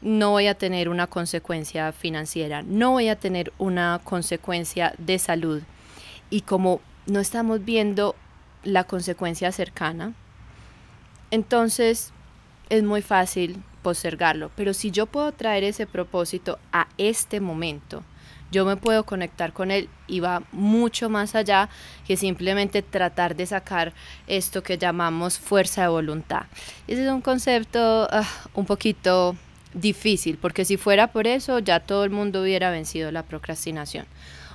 no 0.00 0.30
voy 0.30 0.46
a 0.46 0.54
tener 0.54 0.88
una 0.88 1.06
consecuencia 1.06 1.92
financiera, 1.92 2.62
no 2.62 2.92
voy 2.92 3.08
a 3.08 3.16
tener 3.16 3.52
una 3.58 4.00
consecuencia 4.04 4.94
de 4.98 5.18
salud. 5.18 5.62
Y 6.30 6.42
como 6.42 6.80
no 7.06 7.20
estamos 7.20 7.64
viendo 7.64 8.14
la 8.62 8.84
consecuencia 8.84 9.50
cercana, 9.50 10.14
entonces 11.30 12.12
es 12.68 12.82
muy 12.82 13.02
fácil 13.02 13.62
postergarlo. 13.82 14.50
Pero 14.54 14.72
si 14.74 14.90
yo 14.90 15.06
puedo 15.06 15.32
traer 15.32 15.64
ese 15.64 15.86
propósito 15.86 16.58
a 16.72 16.88
este 16.98 17.40
momento, 17.40 18.02
yo 18.50 18.64
me 18.64 18.76
puedo 18.76 19.04
conectar 19.04 19.52
con 19.52 19.70
él 19.70 19.88
y 20.06 20.20
va 20.20 20.42
mucho 20.52 21.10
más 21.10 21.34
allá 21.34 21.68
que 22.06 22.16
simplemente 22.16 22.82
tratar 22.82 23.36
de 23.36 23.46
sacar 23.46 23.92
esto 24.26 24.62
que 24.62 24.78
llamamos 24.78 25.38
fuerza 25.38 25.82
de 25.82 25.88
voluntad. 25.88 26.42
Ese 26.86 27.04
es 27.04 27.10
un 27.10 27.20
concepto 27.20 28.08
ah, 28.10 28.26
un 28.54 28.64
poquito 28.64 29.36
difícil, 29.74 30.38
porque 30.38 30.64
si 30.64 30.76
fuera 30.76 31.08
por 31.08 31.26
eso 31.26 31.58
ya 31.58 31.80
todo 31.80 32.04
el 32.04 32.10
mundo 32.10 32.42
hubiera 32.42 32.70
vencido 32.70 33.10
la 33.12 33.22
procrastinación. 33.22 34.06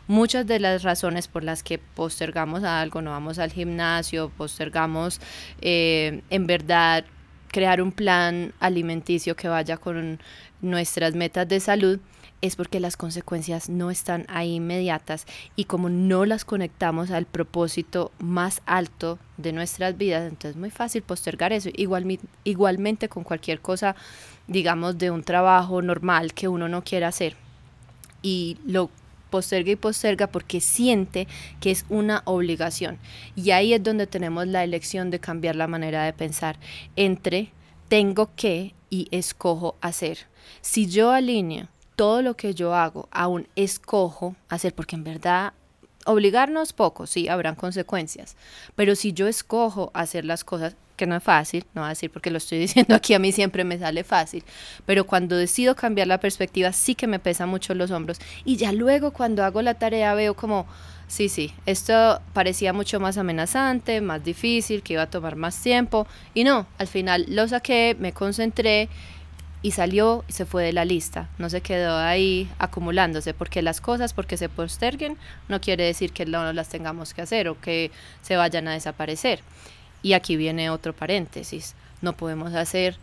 Muchas 0.07 0.45
de 0.47 0.59
las 0.59 0.83
razones 0.83 1.29
por 1.29 1.43
las 1.43 1.63
que 1.63 1.77
postergamos 1.77 2.63
algo, 2.63 3.01
no 3.01 3.11
vamos 3.11 3.39
al 3.39 3.53
gimnasio, 3.53 4.29
postergamos 4.35 5.21
eh, 5.61 6.21
en 6.29 6.45
verdad 6.45 7.05
crear 7.53 7.81
un 7.81 7.93
plan 7.93 8.51
alimenticio 8.59 9.35
que 9.35 9.47
vaya 9.47 9.77
con 9.77 10.19
nuestras 10.61 11.13
metas 11.13 11.47
de 11.47 11.59
salud, 11.61 11.99
es 12.43 12.57
porque 12.57 12.81
las 12.81 12.97
consecuencias 12.97 13.69
no 13.69 13.89
están 13.89 14.25
ahí 14.27 14.55
inmediatas 14.55 15.25
y 15.55 15.63
como 15.63 15.87
no 15.87 16.25
las 16.25 16.43
conectamos 16.43 17.09
al 17.09 17.25
propósito 17.25 18.11
más 18.19 18.61
alto 18.65 19.17
de 19.37 19.53
nuestras 19.53 19.97
vidas, 19.97 20.23
entonces 20.23 20.51
es 20.51 20.57
muy 20.57 20.69
fácil 20.69 21.03
postergar 21.03 21.53
eso. 21.53 21.69
Igual, 21.73 22.19
igualmente 22.43 23.07
con 23.07 23.23
cualquier 23.23 23.61
cosa, 23.61 23.95
digamos, 24.45 24.97
de 24.97 25.09
un 25.09 25.23
trabajo 25.23 25.81
normal 25.81 26.33
que 26.33 26.49
uno 26.49 26.67
no 26.67 26.83
quiera 26.83 27.07
hacer 27.07 27.37
y 28.21 28.57
lo 28.65 28.89
posterga 29.29 29.71
y 29.71 29.77
posterga 29.77 30.27
porque 30.27 30.59
siente 30.59 31.29
que 31.61 31.71
es 31.71 31.85
una 31.87 32.23
obligación. 32.25 32.99
Y 33.37 33.51
ahí 33.51 33.73
es 33.73 33.81
donde 33.81 34.05
tenemos 34.05 34.47
la 34.47 34.65
elección 34.65 35.11
de 35.11 35.19
cambiar 35.19 35.55
la 35.55 35.67
manera 35.67 36.03
de 36.03 36.11
pensar 36.11 36.59
entre 36.97 37.53
tengo 37.87 38.31
que 38.35 38.75
y 38.89 39.07
escojo 39.11 39.77
hacer. 39.79 40.27
Si 40.59 40.87
yo 40.87 41.11
alineo 41.11 41.69
todo 41.95 42.21
lo 42.21 42.35
que 42.35 42.53
yo 42.53 42.73
hago 42.75 43.07
aún 43.11 43.47
escojo 43.55 44.35
hacer, 44.49 44.73
porque 44.73 44.95
en 44.95 45.03
verdad 45.03 45.53
obligarnos 46.05 46.73
poco, 46.73 47.07
sí, 47.07 47.29
habrán 47.29 47.55
consecuencias, 47.55 48.35
pero 48.75 48.95
si 48.95 49.13
yo 49.13 49.27
escojo 49.27 49.91
hacer 49.93 50.25
las 50.25 50.43
cosas, 50.43 50.75
que 50.95 51.07
no 51.07 51.15
es 51.15 51.23
fácil, 51.23 51.65
no 51.73 51.81
voy 51.81 51.87
a 51.87 51.89
decir 51.89 52.11
porque 52.11 52.29
lo 52.29 52.37
estoy 52.37 52.59
diciendo 52.59 52.95
aquí, 52.95 53.13
a 53.13 53.19
mí 53.19 53.31
siempre 53.31 53.63
me 53.63 53.79
sale 53.79 54.03
fácil, 54.03 54.43
pero 54.85 55.05
cuando 55.05 55.35
decido 55.35 55.75
cambiar 55.75 56.07
la 56.07 56.19
perspectiva 56.19 56.71
sí 56.71 56.95
que 56.95 57.07
me 57.07 57.19
pesa 57.19 57.45
mucho 57.45 57.73
los 57.73 57.91
hombros. 57.91 58.19
Y 58.45 58.57
ya 58.57 58.71
luego 58.71 59.11
cuando 59.11 59.43
hago 59.43 59.61
la 59.61 59.73
tarea 59.73 60.13
veo 60.13 60.35
como, 60.35 60.67
sí, 61.07 61.29
sí, 61.29 61.53
esto 61.65 62.21
parecía 62.33 62.73
mucho 62.73 62.99
más 62.99 63.17
amenazante, 63.17 64.01
más 64.01 64.23
difícil, 64.23 64.83
que 64.83 64.93
iba 64.93 65.03
a 65.03 65.09
tomar 65.09 65.35
más 65.35 65.61
tiempo 65.61 66.07
y 66.33 66.43
no, 66.43 66.67
al 66.77 66.87
final 66.87 67.25
lo 67.29 67.47
saqué, 67.47 67.95
me 67.99 68.13
concentré 68.13 68.89
y 69.63 69.71
salió 69.71 70.25
y 70.27 70.33
se 70.33 70.45
fue 70.45 70.65
de 70.65 70.73
la 70.73 70.83
lista, 70.83 71.29
no 71.37 71.49
se 71.49 71.61
quedó 71.61 71.97
ahí 71.97 72.49
acumulándose, 72.59 73.33
porque 73.33 73.61
las 73.61 73.79
cosas, 73.79 74.13
porque 74.13 74.35
se 74.35 74.49
posterguen, 74.49 75.17
no 75.47 75.61
quiere 75.61 75.85
decir 75.85 76.11
que 76.11 76.25
no 76.25 76.51
las 76.51 76.67
tengamos 76.67 77.13
que 77.13 77.21
hacer 77.21 77.47
o 77.47 77.59
que 77.59 77.89
se 78.21 78.35
vayan 78.35 78.67
a 78.67 78.73
desaparecer. 78.73 79.39
Y 80.03 80.13
aquí 80.13 80.35
viene 80.35 80.69
otro 80.69 80.93
paréntesis, 80.93 81.75
no 82.01 82.13
podemos 82.13 82.53
hacer 82.53 82.97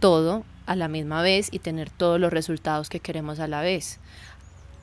todo 0.00 0.42
a 0.64 0.74
la 0.74 0.88
misma 0.88 1.20
vez 1.20 1.50
y 1.52 1.58
tener 1.58 1.90
todos 1.90 2.18
los 2.18 2.32
resultados 2.32 2.88
que 2.88 3.00
queremos 3.00 3.38
a 3.38 3.46
la 3.46 3.60
vez, 3.60 4.00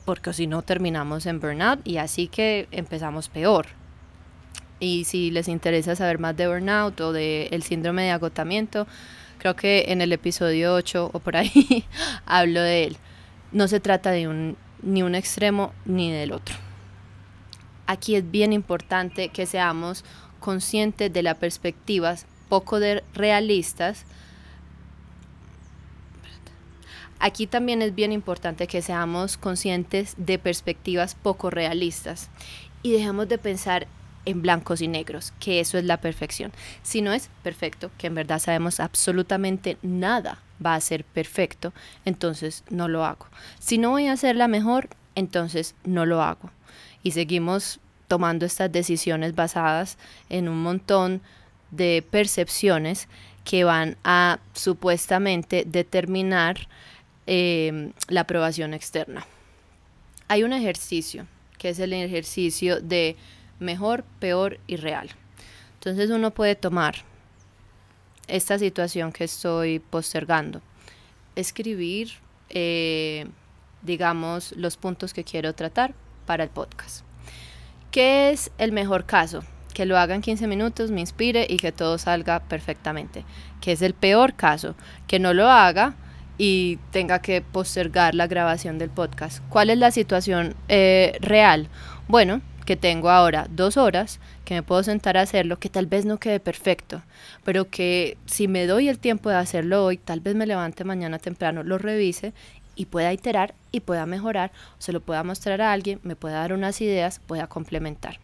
porque 0.04 0.32
si 0.32 0.46
no 0.46 0.62
terminamos 0.62 1.26
en 1.26 1.40
burnout 1.40 1.84
y 1.84 1.96
así 1.96 2.28
que 2.28 2.68
empezamos 2.70 3.28
peor. 3.28 3.66
Y 4.80 5.04
si 5.04 5.32
les 5.32 5.48
interesa 5.48 5.96
saber 5.96 6.20
más 6.20 6.36
de 6.36 6.46
burnout 6.46 7.00
o 7.00 7.12
del 7.12 7.48
el 7.52 7.64
síndrome 7.64 8.04
de 8.04 8.12
agotamiento, 8.12 8.86
Creo 9.38 9.54
que 9.56 9.86
en 9.88 10.00
el 10.00 10.12
episodio 10.12 10.74
8 10.74 11.10
o 11.12 11.18
por 11.20 11.36
ahí 11.36 11.84
hablo 12.26 12.60
de 12.60 12.84
él. 12.84 12.96
No 13.52 13.68
se 13.68 13.80
trata 13.80 14.10
de 14.10 14.28
un, 14.28 14.56
ni 14.82 15.02
un 15.02 15.14
extremo 15.14 15.72
ni 15.84 16.12
del 16.12 16.32
otro. 16.32 16.56
Aquí 17.86 18.16
es 18.16 18.30
bien 18.30 18.52
importante 18.52 19.30
que 19.30 19.46
seamos 19.46 20.04
conscientes 20.40 21.12
de 21.12 21.22
las 21.22 21.36
perspectivas 21.38 22.26
poco 22.48 22.78
realistas. 23.14 24.04
Aquí 27.20 27.46
también 27.46 27.82
es 27.82 27.94
bien 27.94 28.12
importante 28.12 28.66
que 28.66 28.82
seamos 28.82 29.36
conscientes 29.36 30.14
de 30.18 30.38
perspectivas 30.38 31.14
poco 31.14 31.50
realistas 31.50 32.28
y 32.82 32.92
dejemos 32.92 33.28
de 33.28 33.38
pensar 33.38 33.86
en 34.24 34.42
blancos 34.42 34.80
y 34.80 34.88
negros, 34.88 35.32
que 35.40 35.60
eso 35.60 35.78
es 35.78 35.84
la 35.84 36.00
perfección. 36.00 36.52
Si 36.82 37.00
no 37.00 37.12
es 37.12 37.30
perfecto, 37.42 37.90
que 37.98 38.08
en 38.08 38.14
verdad 38.14 38.38
sabemos 38.38 38.80
absolutamente 38.80 39.78
nada 39.82 40.38
va 40.64 40.74
a 40.74 40.80
ser 40.80 41.04
perfecto, 41.04 41.72
entonces 42.04 42.64
no 42.70 42.88
lo 42.88 43.04
hago. 43.04 43.26
Si 43.58 43.78
no 43.78 43.90
voy 43.90 44.06
a 44.06 44.12
hacer 44.12 44.36
la 44.36 44.48
mejor, 44.48 44.88
entonces 45.14 45.74
no 45.84 46.06
lo 46.06 46.22
hago. 46.22 46.50
Y 47.02 47.12
seguimos 47.12 47.80
tomando 48.08 48.46
estas 48.46 48.72
decisiones 48.72 49.34
basadas 49.34 49.98
en 50.28 50.48
un 50.48 50.62
montón 50.62 51.20
de 51.70 52.04
percepciones 52.10 53.08
que 53.44 53.64
van 53.64 53.96
a 54.04 54.40
supuestamente 54.52 55.64
determinar 55.66 56.68
eh, 57.26 57.92
la 58.08 58.22
aprobación 58.22 58.74
externa. 58.74 59.26
Hay 60.28 60.42
un 60.42 60.52
ejercicio, 60.52 61.26
que 61.58 61.70
es 61.70 61.78
el 61.78 61.92
ejercicio 61.92 62.80
de 62.80 63.16
mejor, 63.58 64.04
peor 64.20 64.58
y 64.66 64.76
real. 64.76 65.10
Entonces 65.74 66.10
uno 66.10 66.32
puede 66.32 66.56
tomar 66.56 66.96
esta 68.26 68.58
situación 68.58 69.12
que 69.12 69.24
estoy 69.24 69.78
postergando, 69.78 70.60
escribir, 71.34 72.12
eh, 72.50 73.26
digamos, 73.82 74.52
los 74.52 74.76
puntos 74.76 75.14
que 75.14 75.24
quiero 75.24 75.54
tratar 75.54 75.94
para 76.26 76.44
el 76.44 76.50
podcast. 76.50 77.04
¿Qué 77.90 78.30
es 78.30 78.50
el 78.58 78.72
mejor 78.72 79.06
caso? 79.06 79.42
Que 79.72 79.86
lo 79.86 79.96
haga 79.96 80.14
en 80.14 80.20
15 80.20 80.46
minutos, 80.46 80.90
me 80.90 81.00
inspire 81.00 81.46
y 81.48 81.56
que 81.56 81.72
todo 81.72 81.96
salga 81.96 82.40
perfectamente. 82.40 83.24
¿Qué 83.60 83.72
es 83.72 83.82
el 83.82 83.94
peor 83.94 84.34
caso? 84.34 84.74
Que 85.06 85.18
no 85.18 85.32
lo 85.32 85.48
haga 85.48 85.94
y 86.36 86.78
tenga 86.90 87.20
que 87.20 87.40
postergar 87.40 88.14
la 88.14 88.26
grabación 88.26 88.78
del 88.78 88.90
podcast. 88.90 89.42
¿Cuál 89.48 89.70
es 89.70 89.78
la 89.78 89.90
situación 89.90 90.54
eh, 90.68 91.16
real? 91.20 91.68
Bueno, 92.08 92.42
que 92.68 92.76
tengo 92.76 93.08
ahora 93.08 93.46
dos 93.48 93.78
horas, 93.78 94.20
que 94.44 94.52
me 94.52 94.62
puedo 94.62 94.82
sentar 94.82 95.16
a 95.16 95.22
hacerlo, 95.22 95.58
que 95.58 95.70
tal 95.70 95.86
vez 95.86 96.04
no 96.04 96.18
quede 96.18 96.38
perfecto, 96.38 97.00
pero 97.42 97.70
que 97.70 98.18
si 98.26 98.46
me 98.46 98.66
doy 98.66 98.90
el 98.90 98.98
tiempo 98.98 99.30
de 99.30 99.36
hacerlo 99.36 99.86
hoy, 99.86 99.96
tal 99.96 100.20
vez 100.20 100.34
me 100.34 100.44
levante 100.44 100.84
mañana 100.84 101.18
temprano, 101.18 101.62
lo 101.62 101.78
revise 101.78 102.34
y 102.74 102.84
pueda 102.84 103.10
iterar 103.14 103.54
y 103.72 103.80
pueda 103.80 104.04
mejorar, 104.04 104.52
se 104.78 104.92
lo 104.92 105.00
pueda 105.00 105.24
mostrar 105.24 105.62
a 105.62 105.72
alguien, 105.72 105.98
me 106.02 106.14
pueda 106.14 106.40
dar 106.40 106.52
unas 106.52 106.78
ideas, 106.82 107.22
pueda 107.26 107.46
complementar. 107.46 108.20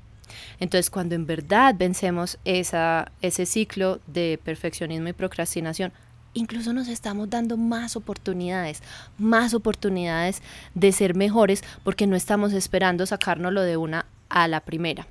Entonces, 0.60 0.90
cuando 0.90 1.14
en 1.14 1.24
verdad 1.24 1.74
vencemos 1.78 2.36
esa, 2.44 3.10
ese 3.22 3.46
ciclo 3.46 4.00
de 4.06 4.38
perfeccionismo 4.44 5.08
y 5.08 5.14
procrastinación, 5.14 5.90
incluso 6.34 6.74
nos 6.74 6.88
estamos 6.88 7.30
dando 7.30 7.56
más 7.56 7.96
oportunidades, 7.96 8.82
más 9.16 9.54
oportunidades 9.54 10.42
de 10.74 10.92
ser 10.92 11.14
mejores 11.14 11.64
porque 11.82 12.06
no 12.06 12.14
estamos 12.14 12.52
esperando 12.52 13.06
sacárnoslo 13.06 13.62
de 13.62 13.78
una 13.78 14.04
a 14.34 14.48
la 14.48 14.60
primera. 14.60 15.06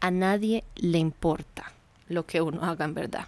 A 0.00 0.10
nadie 0.10 0.64
le 0.74 0.98
importa 0.98 1.72
lo 2.08 2.26
que 2.26 2.42
uno 2.42 2.62
haga 2.64 2.84
en 2.84 2.94
verdad. 2.94 3.26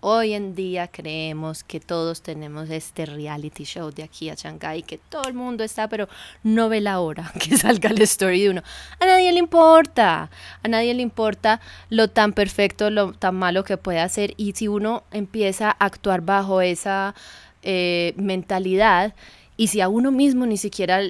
Hoy 0.00 0.32
en 0.32 0.54
día 0.54 0.88
creemos 0.88 1.64
que 1.64 1.80
todos 1.80 2.22
tenemos 2.22 2.70
este 2.70 3.04
reality 3.04 3.64
show 3.64 3.90
de 3.90 4.02
aquí 4.02 4.30
a 4.30 4.34
Shanghai, 4.34 4.82
que 4.82 4.96
todo 4.98 5.28
el 5.28 5.34
mundo 5.34 5.64
está, 5.64 5.88
pero 5.88 6.08
no 6.42 6.70
ve 6.70 6.80
la 6.80 7.00
hora 7.00 7.30
que 7.40 7.58
salga 7.58 7.90
la 7.90 8.04
story 8.04 8.42
de 8.42 8.50
uno. 8.50 8.62
A 9.00 9.04
nadie 9.04 9.32
le 9.32 9.38
importa, 9.38 10.30
a 10.62 10.68
nadie 10.68 10.94
le 10.94 11.02
importa 11.02 11.60
lo 11.90 12.08
tan 12.08 12.32
perfecto, 12.32 12.88
lo 12.88 13.12
tan 13.12 13.34
malo 13.34 13.64
que 13.64 13.76
puede 13.76 14.00
hacer. 14.00 14.32
Y 14.38 14.52
si 14.52 14.66
uno 14.66 15.04
empieza 15.10 15.68
a 15.68 15.84
actuar 15.84 16.22
bajo 16.22 16.62
esa 16.62 17.14
eh, 17.62 18.14
mentalidad, 18.16 19.14
y 19.58 19.68
si 19.68 19.82
a 19.82 19.88
uno 19.88 20.10
mismo 20.10 20.46
ni 20.46 20.56
siquiera 20.56 21.02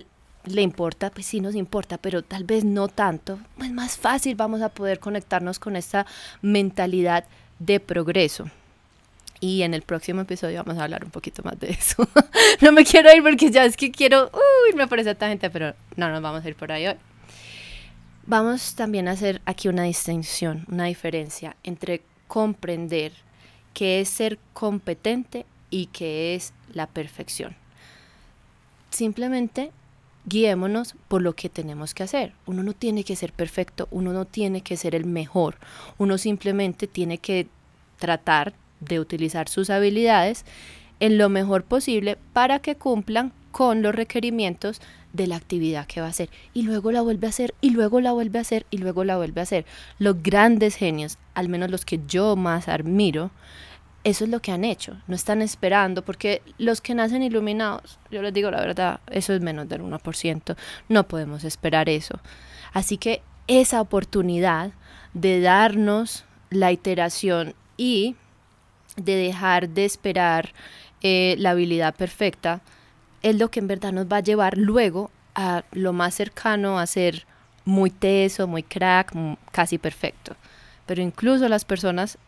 le 0.46 0.62
importa, 0.62 1.10
pues 1.10 1.26
sí 1.26 1.40
nos 1.40 1.54
importa, 1.54 1.98
pero 1.98 2.22
tal 2.22 2.44
vez 2.44 2.64
no 2.64 2.88
tanto, 2.88 3.38
pues 3.56 3.70
más 3.70 3.96
fácil 3.96 4.34
vamos 4.36 4.62
a 4.62 4.68
poder 4.68 4.98
conectarnos 4.98 5.58
con 5.58 5.76
esta 5.76 6.06
mentalidad 6.42 7.24
de 7.58 7.80
progreso. 7.80 8.46
Y 9.40 9.62
en 9.62 9.74
el 9.74 9.82
próximo 9.82 10.22
episodio 10.22 10.62
vamos 10.64 10.80
a 10.80 10.84
hablar 10.84 11.04
un 11.04 11.10
poquito 11.10 11.42
más 11.42 11.58
de 11.60 11.70
eso. 11.70 12.08
no 12.62 12.72
me 12.72 12.84
quiero 12.84 13.14
ir 13.14 13.22
porque 13.22 13.50
ya 13.50 13.64
es 13.64 13.76
que 13.76 13.90
quiero 13.90 14.30
uh, 14.32 14.70
irme 14.70 14.86
por 14.86 14.98
esta 14.98 15.28
gente, 15.28 15.50
pero 15.50 15.74
no 15.96 16.08
nos 16.08 16.22
vamos 16.22 16.44
a 16.44 16.48
ir 16.48 16.56
por 16.56 16.72
ahí 16.72 16.86
hoy. 16.86 16.96
Vamos 18.26 18.74
también 18.74 19.08
a 19.08 19.12
hacer 19.12 19.40
aquí 19.44 19.68
una 19.68 19.84
distinción, 19.84 20.64
una 20.68 20.86
diferencia 20.86 21.56
entre 21.62 22.02
comprender 22.26 23.12
qué 23.74 24.00
es 24.00 24.08
ser 24.08 24.38
competente 24.52 25.44
y 25.70 25.86
qué 25.86 26.34
es 26.34 26.52
la 26.72 26.86
perfección. 26.86 27.54
Simplemente 28.90 29.70
guiémonos 30.26 30.95
por 31.09 31.23
lo 31.23 31.35
que 31.35 31.49
tenemos 31.49 31.95
que 31.95 32.02
hacer. 32.02 32.33
Uno 32.47 32.62
no 32.62 32.73
tiene 32.73 33.04
que 33.04 33.16
ser 33.16 33.33
perfecto, 33.33 33.88
uno 33.90 34.12
no 34.12 34.25
tiene 34.25 34.61
que 34.61 34.76
ser 34.76 34.95
el 34.95 35.06
mejor, 35.06 35.56
uno 35.99 36.18
simplemente 36.18 36.87
tiene 36.87 37.18
que 37.18 37.47
tratar 37.99 38.52
de 38.80 39.00
utilizar 39.00 39.49
sus 39.49 39.71
habilidades 39.71 40.45
en 41.00 41.18
lo 41.18 41.28
mejor 41.28 41.64
posible 41.64 42.18
para 42.33 42.59
que 42.59 42.76
cumplan 42.76 43.33
con 43.52 43.80
los 43.83 43.95
requerimientos 43.95 44.80
de 45.12 45.26
la 45.26 45.37
actividad 45.37 45.87
que 45.87 46.00
va 46.00 46.09
a 46.09 46.11
hacer. 46.11 46.28
Y 46.52 46.62
luego 46.62 46.92
la 46.92 47.00
vuelve 47.00 47.26
a 47.26 47.30
hacer, 47.30 47.54
y 47.62 47.71
luego 47.71 48.00
la 48.00 48.12
vuelve 48.12 48.38
a 48.38 48.42
hacer, 48.42 48.66
y 48.71 48.78
luego 48.78 49.02
la 49.04 49.16
vuelve 49.16 49.40
a 49.40 49.45
hacer. 49.45 49.64
Los 49.99 50.23
grandes 50.23 50.75
genios, 50.75 51.16
al 51.35 51.49
menos 51.49 51.71
los 51.71 51.85
que 51.87 52.00
yo 52.06 52.37
más 52.37 52.68
admiro, 52.68 53.30
eso 54.06 54.22
es 54.22 54.30
lo 54.30 54.40
que 54.40 54.52
han 54.52 54.62
hecho. 54.62 54.96
No 55.08 55.16
están 55.16 55.42
esperando, 55.42 56.04
porque 56.04 56.40
los 56.58 56.80
que 56.80 56.94
nacen 56.94 57.25
iluminados, 57.25 57.98
yo 58.08 58.22
les 58.22 58.32
digo 58.32 58.52
la 58.52 58.60
verdad, 58.60 59.00
eso 59.10 59.32
es 59.34 59.40
menos 59.40 59.68
del 59.68 59.82
1%. 59.82 60.56
No 60.88 61.08
podemos 61.08 61.42
esperar 61.42 61.88
eso. 61.88 62.20
Así 62.72 62.98
que 62.98 63.20
esa 63.48 63.80
oportunidad 63.80 64.70
de 65.12 65.40
darnos 65.40 66.25
la 66.50 66.70
iteración 66.70 67.56
y 67.76 68.14
de 68.94 69.16
dejar 69.16 69.70
de 69.70 69.84
esperar 69.84 70.52
eh, 71.02 71.34
la 71.40 71.50
habilidad 71.50 71.92
perfecta, 71.96 72.60
es 73.22 73.36
lo 73.36 73.50
que 73.50 73.58
en 73.58 73.66
verdad 73.66 73.90
nos 73.90 74.06
va 74.06 74.18
a 74.18 74.20
llevar 74.20 74.56
luego 74.56 75.10
a 75.34 75.64
lo 75.72 75.92
más 75.92 76.14
cercano 76.14 76.78
a 76.78 76.86
ser 76.86 77.26
muy 77.64 77.90
teso, 77.90 78.46
muy 78.46 78.62
crack, 78.62 79.12
casi 79.50 79.78
perfecto. 79.78 80.36
Pero 80.86 81.02
incluso 81.02 81.48
las 81.48 81.64
personas 81.64 82.18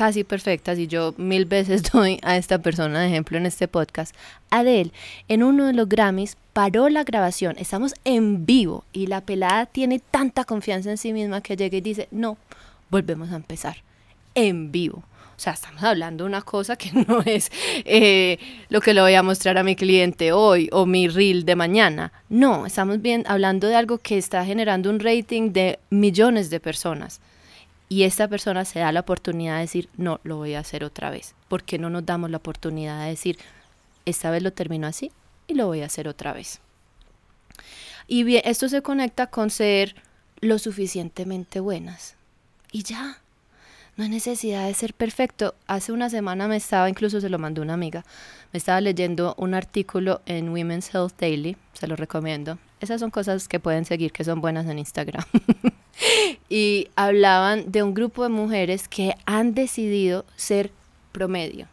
casi 0.00 0.24
perfectas, 0.24 0.78
y 0.78 0.86
yo 0.86 1.12
mil 1.18 1.44
veces 1.44 1.82
doy 1.92 2.18
a 2.22 2.38
esta 2.38 2.56
persona 2.56 3.00
de 3.00 3.08
ejemplo 3.08 3.36
en 3.36 3.44
este 3.44 3.68
podcast, 3.68 4.16
Adele, 4.48 4.92
en 5.28 5.42
uno 5.42 5.66
de 5.66 5.74
los 5.74 5.90
Grammys, 5.90 6.38
paró 6.54 6.88
la 6.88 7.04
grabación, 7.04 7.56
estamos 7.58 7.92
en 8.04 8.46
vivo 8.46 8.84
y 8.94 9.08
la 9.08 9.20
pelada 9.20 9.66
tiene 9.66 9.98
tanta 9.98 10.44
confianza 10.44 10.90
en 10.90 10.96
sí 10.96 11.12
misma 11.12 11.42
que 11.42 11.54
llega 11.54 11.76
y 11.76 11.82
dice, 11.82 12.08
no, 12.12 12.38
volvemos 12.88 13.30
a 13.30 13.36
empezar, 13.36 13.82
en 14.34 14.72
vivo. 14.72 15.04
O 15.36 15.42
sea, 15.42 15.52
estamos 15.52 15.82
hablando 15.82 16.24
de 16.24 16.28
una 16.28 16.40
cosa 16.40 16.76
que 16.76 16.92
no 17.06 17.20
es 17.20 17.52
eh, 17.84 18.38
lo 18.70 18.80
que 18.80 18.94
le 18.94 19.02
voy 19.02 19.12
a 19.12 19.22
mostrar 19.22 19.58
a 19.58 19.62
mi 19.62 19.76
cliente 19.76 20.32
hoy 20.32 20.70
o 20.72 20.86
mi 20.86 21.08
reel 21.08 21.44
de 21.44 21.56
mañana. 21.56 22.10
No, 22.30 22.64
estamos 22.64 23.02
bien 23.02 23.22
hablando 23.26 23.68
de 23.68 23.74
algo 23.74 23.98
que 23.98 24.16
está 24.16 24.46
generando 24.46 24.88
un 24.88 24.98
rating 24.98 25.52
de 25.52 25.78
millones 25.90 26.48
de 26.48 26.58
personas. 26.58 27.20
Y 27.92 28.04
esta 28.04 28.28
persona 28.28 28.64
se 28.64 28.78
da 28.78 28.92
la 28.92 29.00
oportunidad 29.00 29.56
de 29.56 29.62
decir, 29.62 29.88
no, 29.96 30.20
lo 30.22 30.36
voy 30.36 30.54
a 30.54 30.60
hacer 30.60 30.84
otra 30.84 31.10
vez. 31.10 31.34
¿Por 31.48 31.64
qué 31.64 31.76
no 31.76 31.90
nos 31.90 32.06
damos 32.06 32.30
la 32.30 32.36
oportunidad 32.36 33.02
de 33.02 33.10
decir, 33.10 33.36
esta 34.06 34.30
vez 34.30 34.44
lo 34.44 34.52
termino 34.52 34.86
así 34.86 35.10
y 35.48 35.54
lo 35.54 35.66
voy 35.66 35.82
a 35.82 35.86
hacer 35.86 36.06
otra 36.06 36.32
vez? 36.32 36.60
Y 38.06 38.22
bien, 38.22 38.42
esto 38.44 38.68
se 38.68 38.80
conecta 38.80 39.26
con 39.26 39.50
ser 39.50 39.96
lo 40.40 40.60
suficientemente 40.60 41.58
buenas. 41.58 42.14
Y 42.70 42.84
ya, 42.84 43.18
no 43.96 44.04
hay 44.04 44.10
necesidad 44.10 44.68
de 44.68 44.74
ser 44.74 44.94
perfecto. 44.94 45.56
Hace 45.66 45.90
una 45.90 46.10
semana 46.10 46.46
me 46.46 46.58
estaba, 46.58 46.88
incluso 46.88 47.20
se 47.20 47.28
lo 47.28 47.40
mandó 47.40 47.60
una 47.60 47.74
amiga, 47.74 48.04
me 48.52 48.58
estaba 48.58 48.80
leyendo 48.80 49.34
un 49.36 49.52
artículo 49.52 50.22
en 50.26 50.50
Women's 50.50 50.94
Health 50.94 51.18
Daily, 51.18 51.56
se 51.72 51.88
lo 51.88 51.96
recomiendo. 51.96 52.56
Esas 52.80 53.00
son 53.00 53.10
cosas 53.10 53.48
que 53.48 53.60
pueden 53.60 53.84
seguir, 53.84 54.12
que 54.12 54.24
son 54.24 54.40
buenas 54.40 54.66
en 54.66 54.78
Instagram. 54.78 55.24
y 56.48 56.88
hablaban 56.96 57.70
de 57.70 57.82
un 57.82 57.94
grupo 57.94 58.22
de 58.22 58.30
mujeres 58.30 58.88
que 58.88 59.14
han 59.26 59.54
decidido 59.54 60.24
ser 60.36 60.70
promedio 61.12 61.68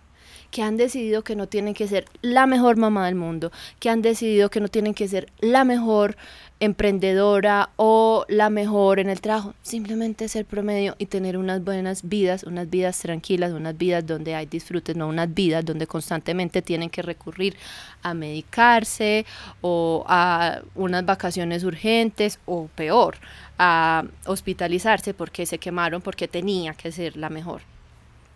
que 0.51 0.61
han 0.61 0.77
decidido 0.77 1.23
que 1.23 1.35
no 1.35 1.47
tienen 1.47 1.73
que 1.73 1.87
ser 1.87 2.05
la 2.21 2.45
mejor 2.45 2.77
mamá 2.77 3.05
del 3.05 3.15
mundo, 3.15 3.51
que 3.79 3.89
han 3.89 4.01
decidido 4.01 4.49
que 4.49 4.59
no 4.59 4.67
tienen 4.67 4.93
que 4.93 5.07
ser 5.07 5.31
la 5.39 5.63
mejor 5.63 6.17
emprendedora 6.59 7.69
o 7.75 8.25
la 8.27 8.49
mejor 8.49 8.99
en 8.99 9.09
el 9.09 9.21
trabajo, 9.21 9.53
simplemente 9.61 10.27
ser 10.27 10.45
promedio 10.45 10.95
y 10.97 11.05
tener 11.05 11.37
unas 11.37 11.63
buenas 11.63 12.07
vidas, 12.07 12.43
unas 12.43 12.69
vidas 12.69 12.99
tranquilas, 12.99 13.51
unas 13.51 13.77
vidas 13.77 14.05
donde 14.05 14.33
hay 14.33 14.47
disfrutes, 14.47 14.95
no 14.95 15.07
unas 15.07 15.31
vidas 15.33 15.63
donde 15.63 15.85
constantemente 15.85 16.61
tienen 16.61 16.89
que 16.89 17.01
recurrir 17.01 17.55
a 18.01 18.13
medicarse 18.13 19.25
o 19.61 20.03
a 20.07 20.61
unas 20.75 21.05
vacaciones 21.05 21.63
urgentes 21.63 22.39
o 22.45 22.67
peor, 22.73 23.17
a 23.59 24.03
hospitalizarse 24.25 25.13
porque 25.13 25.45
se 25.45 25.59
quemaron 25.59 26.01
porque 26.01 26.27
tenía 26.27 26.73
que 26.73 26.91
ser 26.91 27.17
la 27.17 27.29
mejor. 27.29 27.61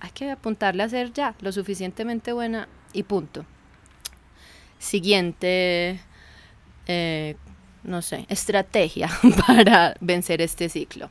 Hay 0.01 0.11
que 0.11 0.29
apuntarle 0.29 0.83
a 0.83 0.89
ser 0.89 1.13
ya 1.13 1.35
lo 1.39 1.51
suficientemente 1.53 2.33
buena 2.33 2.67
y 2.91 3.03
punto. 3.03 3.45
Siguiente 4.79 6.01
eh, 6.87 7.35
no 7.83 8.01
sé, 8.01 8.25
estrategia 8.29 9.09
para 9.47 9.95
vencer 9.99 10.41
este 10.41 10.69
ciclo. 10.69 11.09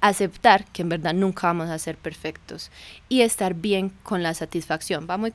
Aceptar 0.00 0.64
que 0.66 0.82
en 0.82 0.90
verdad 0.90 1.14
nunca 1.14 1.48
vamos 1.48 1.70
a 1.70 1.78
ser 1.78 1.96
perfectos 1.96 2.70
y 3.08 3.22
estar 3.22 3.54
bien 3.54 3.90
con 4.02 4.22
la 4.22 4.34
satisfacción. 4.34 5.06
Va 5.10 5.16
muy 5.16 5.32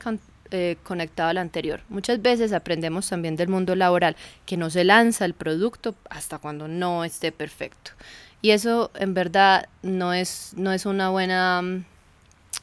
eh, 0.50 0.76
conectado 0.82 1.28
al 1.30 1.38
anterior. 1.38 1.82
Muchas 1.88 2.22
veces 2.22 2.52
aprendemos 2.52 3.08
también 3.08 3.36
del 3.36 3.48
mundo 3.48 3.74
laboral 3.74 4.16
que 4.46 4.56
no 4.56 4.70
se 4.70 4.84
lanza 4.84 5.24
el 5.24 5.34
producto 5.34 5.94
hasta 6.08 6.38
cuando 6.38 6.68
no 6.68 7.04
esté 7.04 7.30
perfecto. 7.32 7.90
Y 8.40 8.50
eso 8.50 8.90
en 8.94 9.14
verdad 9.14 9.68
no 9.82 10.12
es, 10.12 10.52
no 10.56 10.72
es 10.72 10.86
una 10.86 11.10
buena 11.10 11.62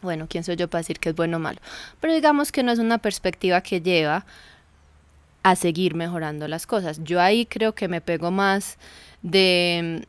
bueno, 0.01 0.27
¿quién 0.29 0.43
soy 0.43 0.55
yo 0.55 0.69
para 0.69 0.81
decir 0.81 0.99
que 0.99 1.09
es 1.09 1.15
bueno 1.15 1.37
o 1.37 1.39
malo? 1.39 1.59
Pero 1.99 2.13
digamos 2.13 2.51
que 2.51 2.63
no 2.63 2.71
es 2.71 2.79
una 2.79 2.97
perspectiva 2.97 3.61
que 3.61 3.81
lleva 3.81 4.25
a 5.43 5.55
seguir 5.55 5.95
mejorando 5.95 6.47
las 6.47 6.67
cosas. 6.67 7.03
Yo 7.03 7.21
ahí 7.21 7.45
creo 7.45 7.73
que 7.73 7.87
me 7.87 8.01
pego 8.01 8.31
más 8.31 8.77
de 9.21 10.05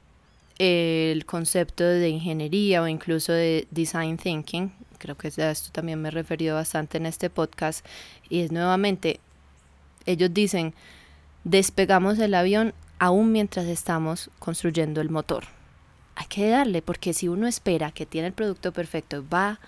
eh, 0.58 1.12
el 1.12 1.24
concepto 1.26 1.84
de 1.84 2.08
ingeniería 2.08 2.82
o 2.82 2.88
incluso 2.88 3.32
de 3.32 3.66
design 3.70 4.18
thinking. 4.18 4.72
Creo 4.98 5.16
que 5.16 5.28
a 5.42 5.50
esto 5.50 5.70
también 5.72 6.00
me 6.00 6.08
he 6.08 6.12
referido 6.12 6.54
bastante 6.54 6.98
en 6.98 7.06
este 7.06 7.30
podcast. 7.30 7.84
Y 8.28 8.40
es 8.40 8.52
nuevamente, 8.52 9.20
ellos 10.06 10.32
dicen, 10.32 10.74
despegamos 11.44 12.18
el 12.18 12.34
avión 12.34 12.74
aún 12.98 13.32
mientras 13.32 13.66
estamos 13.66 14.30
construyendo 14.38 15.00
el 15.00 15.10
motor. 15.10 15.44
Hay 16.14 16.26
que 16.26 16.48
darle, 16.48 16.82
porque 16.82 17.14
si 17.14 17.26
uno 17.26 17.48
espera 17.48 17.90
que 17.90 18.06
tiene 18.06 18.28
el 18.28 18.32
producto 18.34 18.72
perfecto, 18.72 19.24
va 19.28 19.58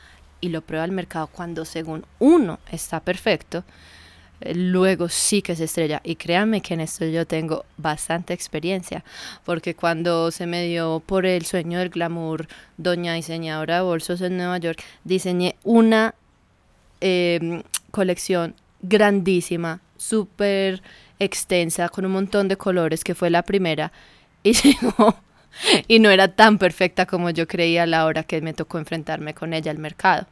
y 0.45 0.51
lo 0.51 0.61
prueba 0.61 0.85
al 0.85 0.93
mercado 0.93 1.27
cuando 1.29 1.65
según 1.65 2.05
uno 2.19 2.59
está 2.71 3.01
perfecto, 3.01 3.65
luego 4.53 5.09
sí 5.09 5.41
que 5.41 5.57
se 5.57 5.65
estrella. 5.65 6.03
Y 6.05 6.17
créanme 6.17 6.61
que 6.61 6.75
en 6.75 6.81
esto 6.81 7.07
yo 7.07 7.27
tengo 7.27 7.65
bastante 7.79 8.35
experiencia, 8.35 9.05
porque 9.47 9.75
cuando 9.75 10.31
se 10.31 10.47
me 10.47 10.67
dio 10.67 11.03
por 11.07 11.25
el 11.25 11.47
sueño 11.47 11.79
del 11.79 11.89
glamour, 11.89 12.47
doña 12.77 13.15
diseñadora 13.15 13.77
de 13.77 13.83
bolsos 13.85 14.21
en 14.21 14.37
Nueva 14.37 14.59
York, 14.59 14.83
diseñé 15.05 15.57
una 15.65 16.15
em, 17.01 17.63
colección 17.91 18.55
grandísima, 18.83 19.81
súper 19.97 20.83
extensa, 21.19 21.89
con 21.89 22.05
un 22.05 22.13
montón 22.13 22.49
de 22.49 22.59
colores, 22.59 23.03
que 23.03 23.15
fue 23.15 23.31
la 23.31 23.45
primera. 23.45 23.93
Y 24.43 24.53
llegó 24.63 25.17
y 25.89 25.99
no 25.99 26.11
era 26.11 26.29
tan 26.29 26.59
perfecta 26.59 27.07
como 27.07 27.31
yo 27.31 27.47
creía 27.47 27.85
a 27.85 27.87
la 27.87 28.05
hora 28.07 28.23
que 28.23 28.41
me 28.41 28.55
tocó 28.55 28.79
enfrentarme 28.79 29.35
con 29.35 29.53
ella 29.55 29.71
al 29.71 29.79
mercado. 29.79 30.27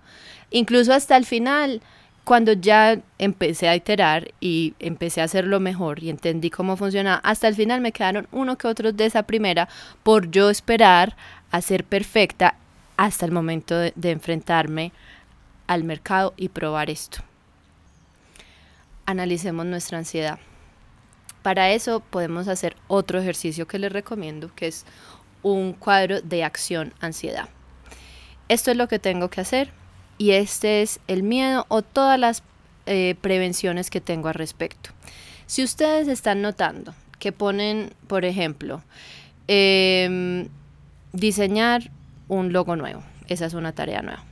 Incluso 0.51 0.93
hasta 0.93 1.17
el 1.17 1.25
final, 1.25 1.81
cuando 2.25 2.53
ya 2.53 2.99
empecé 3.19 3.69
a 3.69 3.77
iterar 3.77 4.33
y 4.41 4.75
empecé 4.79 5.21
a 5.21 5.25
hacerlo 5.25 5.61
mejor 5.61 6.03
y 6.03 6.11
entendí 6.11 6.51
cómo 6.51 6.77
funcionaba, 6.77 7.21
hasta 7.25 7.49
el 7.49 7.55
final 7.55 7.81
me 7.81 7.93
quedaron 7.93 8.29
uno 8.33 8.57
que 8.59 8.69
otros 8.69 8.97
de 8.97 9.07
esa 9.07 9.23
primera 9.25 9.69
por 10.03 10.31
yo 10.31 10.51
esperar 10.51 11.17
a 11.51 11.61
ser 11.61 11.85
perfecta 11.85 12.57
hasta 12.97 13.25
el 13.25 13.33
momento 13.33 13.77
de, 13.77 13.93
de 13.97 14.11
enfrentarme 14.11 14.93
al 15.67 15.85
mercado 15.85 16.35
y 16.37 16.49
probar 16.49 16.91
esto. 16.91 17.19
Analicemos 19.07 19.67
nuestra 19.67 19.99
ansiedad. 19.99 20.39
Para 21.43 21.71
eso 21.71 22.01
podemos 22.01 22.49
hacer 22.49 22.77
otro 22.89 23.21
ejercicio 23.21 23.67
que 23.67 23.79
les 23.79 23.93
recomiendo, 23.93 24.55
que 24.55 24.69
es 24.69 24.85
un 25.43 25.73
cuadro 25.73 26.21
de 26.21 26.45
acción 26.45 26.95
ansiedad. 27.01 27.49
Esto 28.49 28.71
es 28.71 28.77
lo 28.77 28.89
que 28.89 28.99
tengo 28.99 29.29
que 29.29 29.41
hacer 29.41 29.71
y 30.19 30.33
este 30.33 30.83
es 30.83 31.01
el 31.09 31.23
miedo 31.23 31.67
o 31.69 31.83
todas 31.83 32.19
las 32.19 32.43
eh, 32.87 33.17
prevenciones 33.21 33.91
que 33.91 34.01
tengo 34.01 34.29
al 34.29 34.35
respecto. 34.35 34.91
Si 35.47 35.63
ustedes 35.63 36.09
están 36.09 36.43
notando 36.43 36.95
que 37.19 37.33
ponen, 37.33 37.93
por 38.07 38.25
ejemplo, 38.25 38.83
em, 39.49 40.49
diseñar 41.13 41.91
un 42.29 42.53
logo 42.53 42.77
nuevo, 42.77 43.03
esa 43.29 43.47
es 43.47 43.55
una 43.55 43.73
tarea 43.73 44.03
nueva 44.03 44.25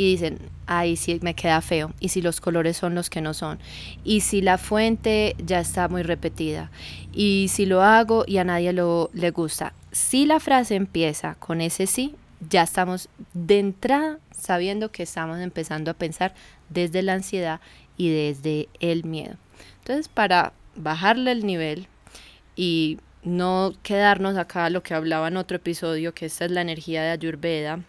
y 0.00 0.12
dicen, 0.12 0.38
ay, 0.64 0.96
sí 0.96 1.18
me 1.20 1.34
queda 1.34 1.60
feo, 1.60 1.92
y 2.00 2.08
si 2.08 2.22
los 2.22 2.40
colores 2.40 2.78
son 2.78 2.94
los 2.94 3.10
que 3.10 3.20
no 3.20 3.34
son, 3.34 3.58
y 4.02 4.22
si 4.22 4.40
la 4.40 4.56
fuente 4.56 5.36
ya 5.44 5.60
está 5.60 5.88
muy 5.88 6.02
repetida, 6.02 6.70
y 7.12 7.48
si 7.50 7.66
lo 7.66 7.82
hago 7.82 8.24
y 8.26 8.38
a 8.38 8.44
nadie 8.44 8.72
lo, 8.72 9.10
le 9.12 9.30
gusta. 9.30 9.74
Si 9.92 10.24
la 10.24 10.40
frase 10.40 10.76
empieza 10.76 11.34
con 11.34 11.60
ese 11.60 11.86
sí, 11.86 12.14
ya 12.48 12.62
estamos 12.62 13.10
de 13.34 13.58
entrada 13.58 14.20
sabiendo 14.30 14.90
que 14.90 15.02
estamos 15.02 15.38
empezando 15.38 15.90
a 15.90 15.94
pensar 15.94 16.32
desde 16.70 17.02
la 17.02 17.12
ansiedad 17.12 17.60
y 17.98 18.08
desde 18.08 18.70
el 18.80 19.04
miedo. 19.04 19.36
Entonces, 19.80 20.08
para 20.08 20.54
bajarle 20.76 21.32
el 21.32 21.44
nivel 21.44 21.88
y 22.56 22.96
no 23.22 23.74
quedarnos 23.82 24.38
acá 24.38 24.70
lo 24.70 24.82
que 24.82 24.94
hablaba 24.94 25.28
en 25.28 25.36
otro 25.36 25.58
episodio, 25.58 26.14
que 26.14 26.24
esta 26.24 26.46
es 26.46 26.52
la 26.52 26.62
energía 26.62 27.02
de 27.02 27.10
Ayurveda, 27.10 27.80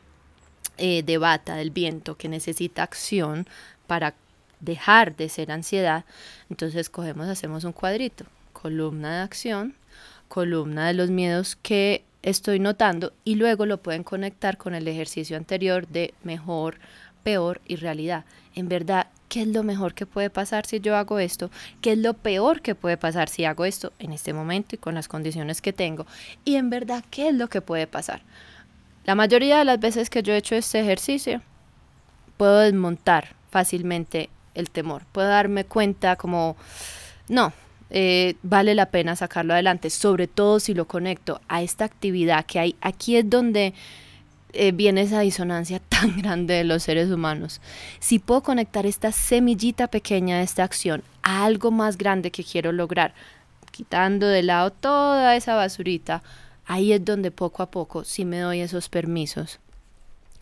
eh, 0.84 1.04
de 1.04 1.20
bata, 1.20 1.56
del 1.56 1.70
viento, 1.70 2.17
que 2.17 2.28
necesita 2.28 2.82
acción 2.82 3.46
para 3.86 4.15
dejar 4.62 5.15
de 5.15 5.30
ser 5.30 5.52
ansiedad, 5.52 6.06
entonces 6.50 6.89
cogemos, 6.89 7.28
hacemos 7.28 7.65
un 7.65 7.72
cuadrito, 7.72 8.26
columna 8.52 9.17
de 9.17 9.22
acción, 9.22 9.76
columna 10.28 10.88
de 10.88 10.96
los 10.96 11.12
miedos 11.12 11.56
que 11.56 12.04
estoy 12.24 12.58
notando 12.58 13.13
y 13.24 13.36
luego 13.36 13.67
lo 13.67 13.78
pueden 13.78 14.04
conectar 14.04 14.58
con 14.58 14.74
el 14.74 14.88
ejercicio 14.88 15.38
anterior 15.38 15.88
de 15.88 16.15
mejor, 16.24 16.80
peor 17.22 17.62
y 17.67 17.76
realidad. 17.76 18.26
En 18.56 18.67
verdad, 18.67 19.06
¿qué 19.30 19.44
es 19.44 19.50
lo 19.50 19.62
mejor 19.62 19.94
que 19.94 20.08
puede 20.08 20.32
pasar 20.32 20.65
si 20.65 20.80
yo 20.80 20.96
hago 20.96 21.20
esto? 21.20 21.52
¿Qué 21.82 21.91
es 21.91 22.00
lo 22.00 22.15
peor 22.15 22.63
que 22.63 22.74
puede 22.74 22.98
pasar 22.98 23.30
si 23.30 23.46
hago 23.46 23.65
esto 23.65 23.94
en 24.00 24.13
este 24.13 24.34
momento 24.34 24.74
y 24.74 24.80
con 24.80 24.96
las 24.96 25.08
condiciones 25.08 25.62
que 25.62 25.74
tengo? 25.74 26.08
Y 26.44 26.56
en 26.56 26.72
verdad, 26.72 27.06
¿qué 27.12 27.30
es 27.30 27.36
lo 27.36 27.50
que 27.50 27.62
puede 27.62 27.86
pasar? 27.86 28.24
La 29.05 29.15
mayoría 29.15 29.59
de 29.59 29.65
las 29.65 29.79
veces 29.79 30.09
que 30.09 30.23
yo 30.23 30.33
he 30.33 30.37
hecho 30.37 30.55
este 30.55 30.79
ejercicio, 30.79 31.41
puedo 32.37 32.59
desmontar 32.59 33.35
fácilmente 33.49 34.29
el 34.53 34.69
temor. 34.69 35.03
Puedo 35.11 35.27
darme 35.27 35.65
cuenta 35.65 36.15
como, 36.15 36.55
no, 37.27 37.53
eh, 37.89 38.35
vale 38.43 38.73
la 38.75 38.87
pena 38.87 39.15
sacarlo 39.15 39.53
adelante, 39.53 39.89
sobre 39.89 40.27
todo 40.27 40.59
si 40.59 40.73
lo 40.73 40.85
conecto 40.85 41.41
a 41.47 41.61
esta 41.61 41.85
actividad 41.85 42.45
que 42.45 42.59
hay. 42.59 42.75
Aquí 42.81 43.17
es 43.17 43.29
donde 43.29 43.73
eh, 44.53 44.71
viene 44.71 45.01
esa 45.01 45.21
disonancia 45.21 45.79
tan 45.89 46.17
grande 46.21 46.55
de 46.55 46.63
los 46.63 46.83
seres 46.83 47.09
humanos. 47.11 47.61
Si 47.99 48.19
puedo 48.19 48.43
conectar 48.43 48.85
esta 48.85 49.11
semillita 49.11 49.87
pequeña 49.87 50.37
de 50.37 50.43
esta 50.43 50.63
acción 50.63 51.03
a 51.23 51.45
algo 51.45 51.71
más 51.71 51.97
grande 51.97 52.31
que 52.31 52.43
quiero 52.43 52.71
lograr, 52.71 53.13
quitando 53.71 54.27
de 54.27 54.43
lado 54.43 54.71
toda 54.71 55.35
esa 55.35 55.55
basurita, 55.55 56.23
ahí 56.71 56.93
es 56.93 57.03
donde 57.03 57.31
poco 57.31 57.63
a 57.63 57.69
poco 57.69 58.05
sí 58.05 58.23
me 58.23 58.39
doy 58.39 58.62
esos 58.62 58.88
permisos 58.88 59.60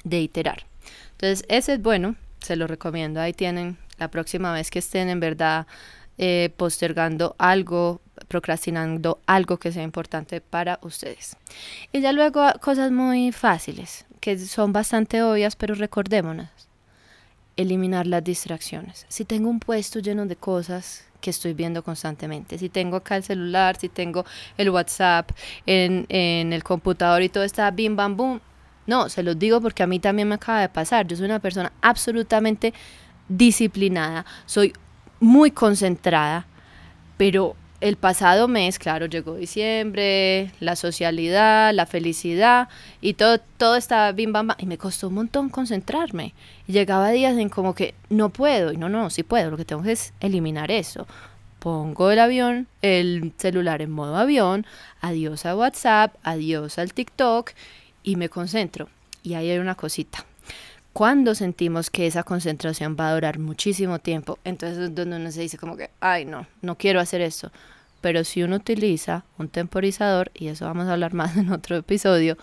de 0.04 0.22
iterar. 0.22 0.68
Entonces, 1.14 1.44
ese 1.50 1.74
es 1.74 1.82
bueno, 1.82 2.16
se 2.40 2.56
lo 2.56 2.68
recomiendo. 2.68 3.20
Ahí 3.20 3.34
tienen 3.34 3.78
la 3.98 4.10
próxima 4.10 4.54
vez 4.54 4.70
que 4.70 4.78
estén 4.78 5.10
en 5.10 5.20
verdad 5.20 5.66
eh, 6.20 6.54
postergando 6.56 7.36
algo, 7.40 8.00
procrastinando 8.28 9.20
algo 9.26 9.58
que 9.58 9.72
sea 9.72 9.82
importante 9.82 10.40
para 10.40 10.78
ustedes. 10.84 11.36
Y 11.92 12.02
ya 12.02 12.14
luego 12.14 12.44
cosas 12.62 12.92
muy 12.92 13.32
fáciles, 13.32 14.06
que 14.20 14.38
son 14.38 14.72
bastante 14.72 15.24
obvias, 15.24 15.56
pero 15.56 15.74
recordémonos. 15.74 16.50
Eliminar 17.58 18.06
las 18.06 18.24
distracciones. 18.24 19.08
Si 19.10 19.26
tengo 19.26 19.50
un 19.50 19.60
puesto 19.60 19.98
lleno 19.98 20.28
de 20.28 20.36
cosas 20.36 21.09
que 21.22 21.30
estoy 21.30 21.54
viendo 21.54 21.84
constantemente. 21.84 22.58
Si 22.58 22.70
tengo 22.70 22.98
acá 22.98 23.16
el 23.16 23.24
celular, 23.24 23.78
si 23.78 23.90
tengo 23.90 24.26
el 24.58 24.70
WhatsApp 24.70 25.32
en, 25.66 26.06
en 26.10 26.54
el 26.54 26.64
computador 26.64 27.22
y 27.22 27.30
todo 27.30 27.44
está 27.44 27.70
bim 27.72 27.96
bam 27.96 28.16
boom. 28.16 28.42
No, 28.88 29.10
se 29.10 29.22
los 29.22 29.38
digo 29.38 29.62
porque 29.62 29.84
a 29.84 29.88
mí 29.88 30.00
también 30.00 30.28
me 30.28 30.36
acaba 30.36 30.62
de 30.62 30.70
pasar. 30.70 31.06
Yo 31.08 31.16
soy 31.16 31.26
una 31.26 31.40
persona 31.40 31.72
absolutamente 31.82 32.74
disciplinada, 33.28 34.26
soy 34.46 34.74
muy 35.20 35.52
concentrada, 35.52 36.48
pero 37.18 37.56
el 37.82 37.96
pasado 37.96 38.48
mes, 38.48 38.78
claro, 38.80 39.06
llegó 39.06 39.36
diciembre, 39.36 40.52
la 40.60 40.76
socialidad, 40.76 41.74
la 41.74 41.86
felicidad 41.86 42.68
y 43.02 43.14
todo, 43.14 43.40
todo 43.58 43.76
estaba 43.76 44.12
bim 44.12 44.34
bam, 44.34 44.48
bam 44.48 44.58
y 44.60 44.66
me 44.66 44.78
costó 44.78 45.08
un 45.08 45.16
montón 45.16 45.50
concentrarme. 45.50 46.34
Llegaba 46.68 47.10
días 47.12 47.38
en 47.38 47.50
como 47.50 47.74
que 47.76 47.94
no 48.10 48.30
puedo, 48.30 48.74
y 48.74 48.78
no, 48.78 48.90
no, 48.90 49.10
sí 49.10 49.24
puedo, 49.24 49.52
lo 49.52 49.58
que 49.58 49.66
tengo 49.66 49.84
es 49.86 50.14
eliminar 50.20 50.72
eso. 50.72 51.08
Pongo 51.60 52.12
el 52.12 52.20
avión, 52.20 52.68
el 52.82 53.34
celular 53.38 53.82
en 53.82 53.92
modo 53.92 54.16
avión, 54.16 54.66
adiós 55.02 55.46
a 55.46 55.56
WhatsApp, 55.56 56.16
adiós 56.24 56.80
al 56.80 56.94
TikTok 56.94 57.52
y 58.04 58.16
me 58.16 58.30
concentro. 58.30 58.90
Y 59.24 59.34
ahí 59.34 59.50
hay 59.50 59.60
una 59.60 59.76
cosita. 59.76 60.26
Cuando 60.94 61.36
sentimos 61.36 61.90
que 61.90 62.08
esa 62.08 62.24
concentración 62.24 62.98
va 63.00 63.10
a 63.10 63.14
durar 63.14 63.40
muchísimo 63.40 64.00
tiempo, 64.00 64.40
entonces 64.44 64.78
es 64.80 64.96
donde 64.96 65.18
uno 65.18 65.32
se 65.32 65.42
dice 65.42 65.58
como 65.58 65.78
que, 65.78 65.92
ay 66.00 66.26
no, 66.26 66.48
no 66.62 66.78
quiero 66.78 67.00
hacer 67.00 67.22
eso. 67.22 67.52
Pero 68.02 68.24
si 68.24 68.44
uno 68.44 68.56
utiliza 68.56 69.24
un 69.38 69.50
temporizador, 69.50 70.32
y 70.34 70.48
eso 70.48 70.66
vamos 70.66 70.88
a 70.88 70.94
hablar 70.94 71.14
más 71.16 71.38
en 71.38 71.52
otro 71.52 71.78
episodio, 71.78 72.38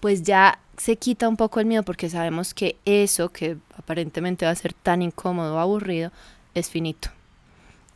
pues 0.00 0.22
ya 0.22 0.58
se 0.76 0.96
quita 0.96 1.28
un 1.28 1.36
poco 1.36 1.60
el 1.60 1.66
miedo 1.66 1.82
porque 1.82 2.10
sabemos 2.10 2.54
que 2.54 2.76
eso 2.84 3.28
que 3.28 3.56
aparentemente 3.76 4.46
va 4.46 4.50
a 4.50 4.56
ser 4.56 4.72
tan 4.72 5.02
incómodo 5.02 5.56
o 5.56 5.58
aburrido 5.58 6.10
es 6.54 6.70
finito. 6.70 7.10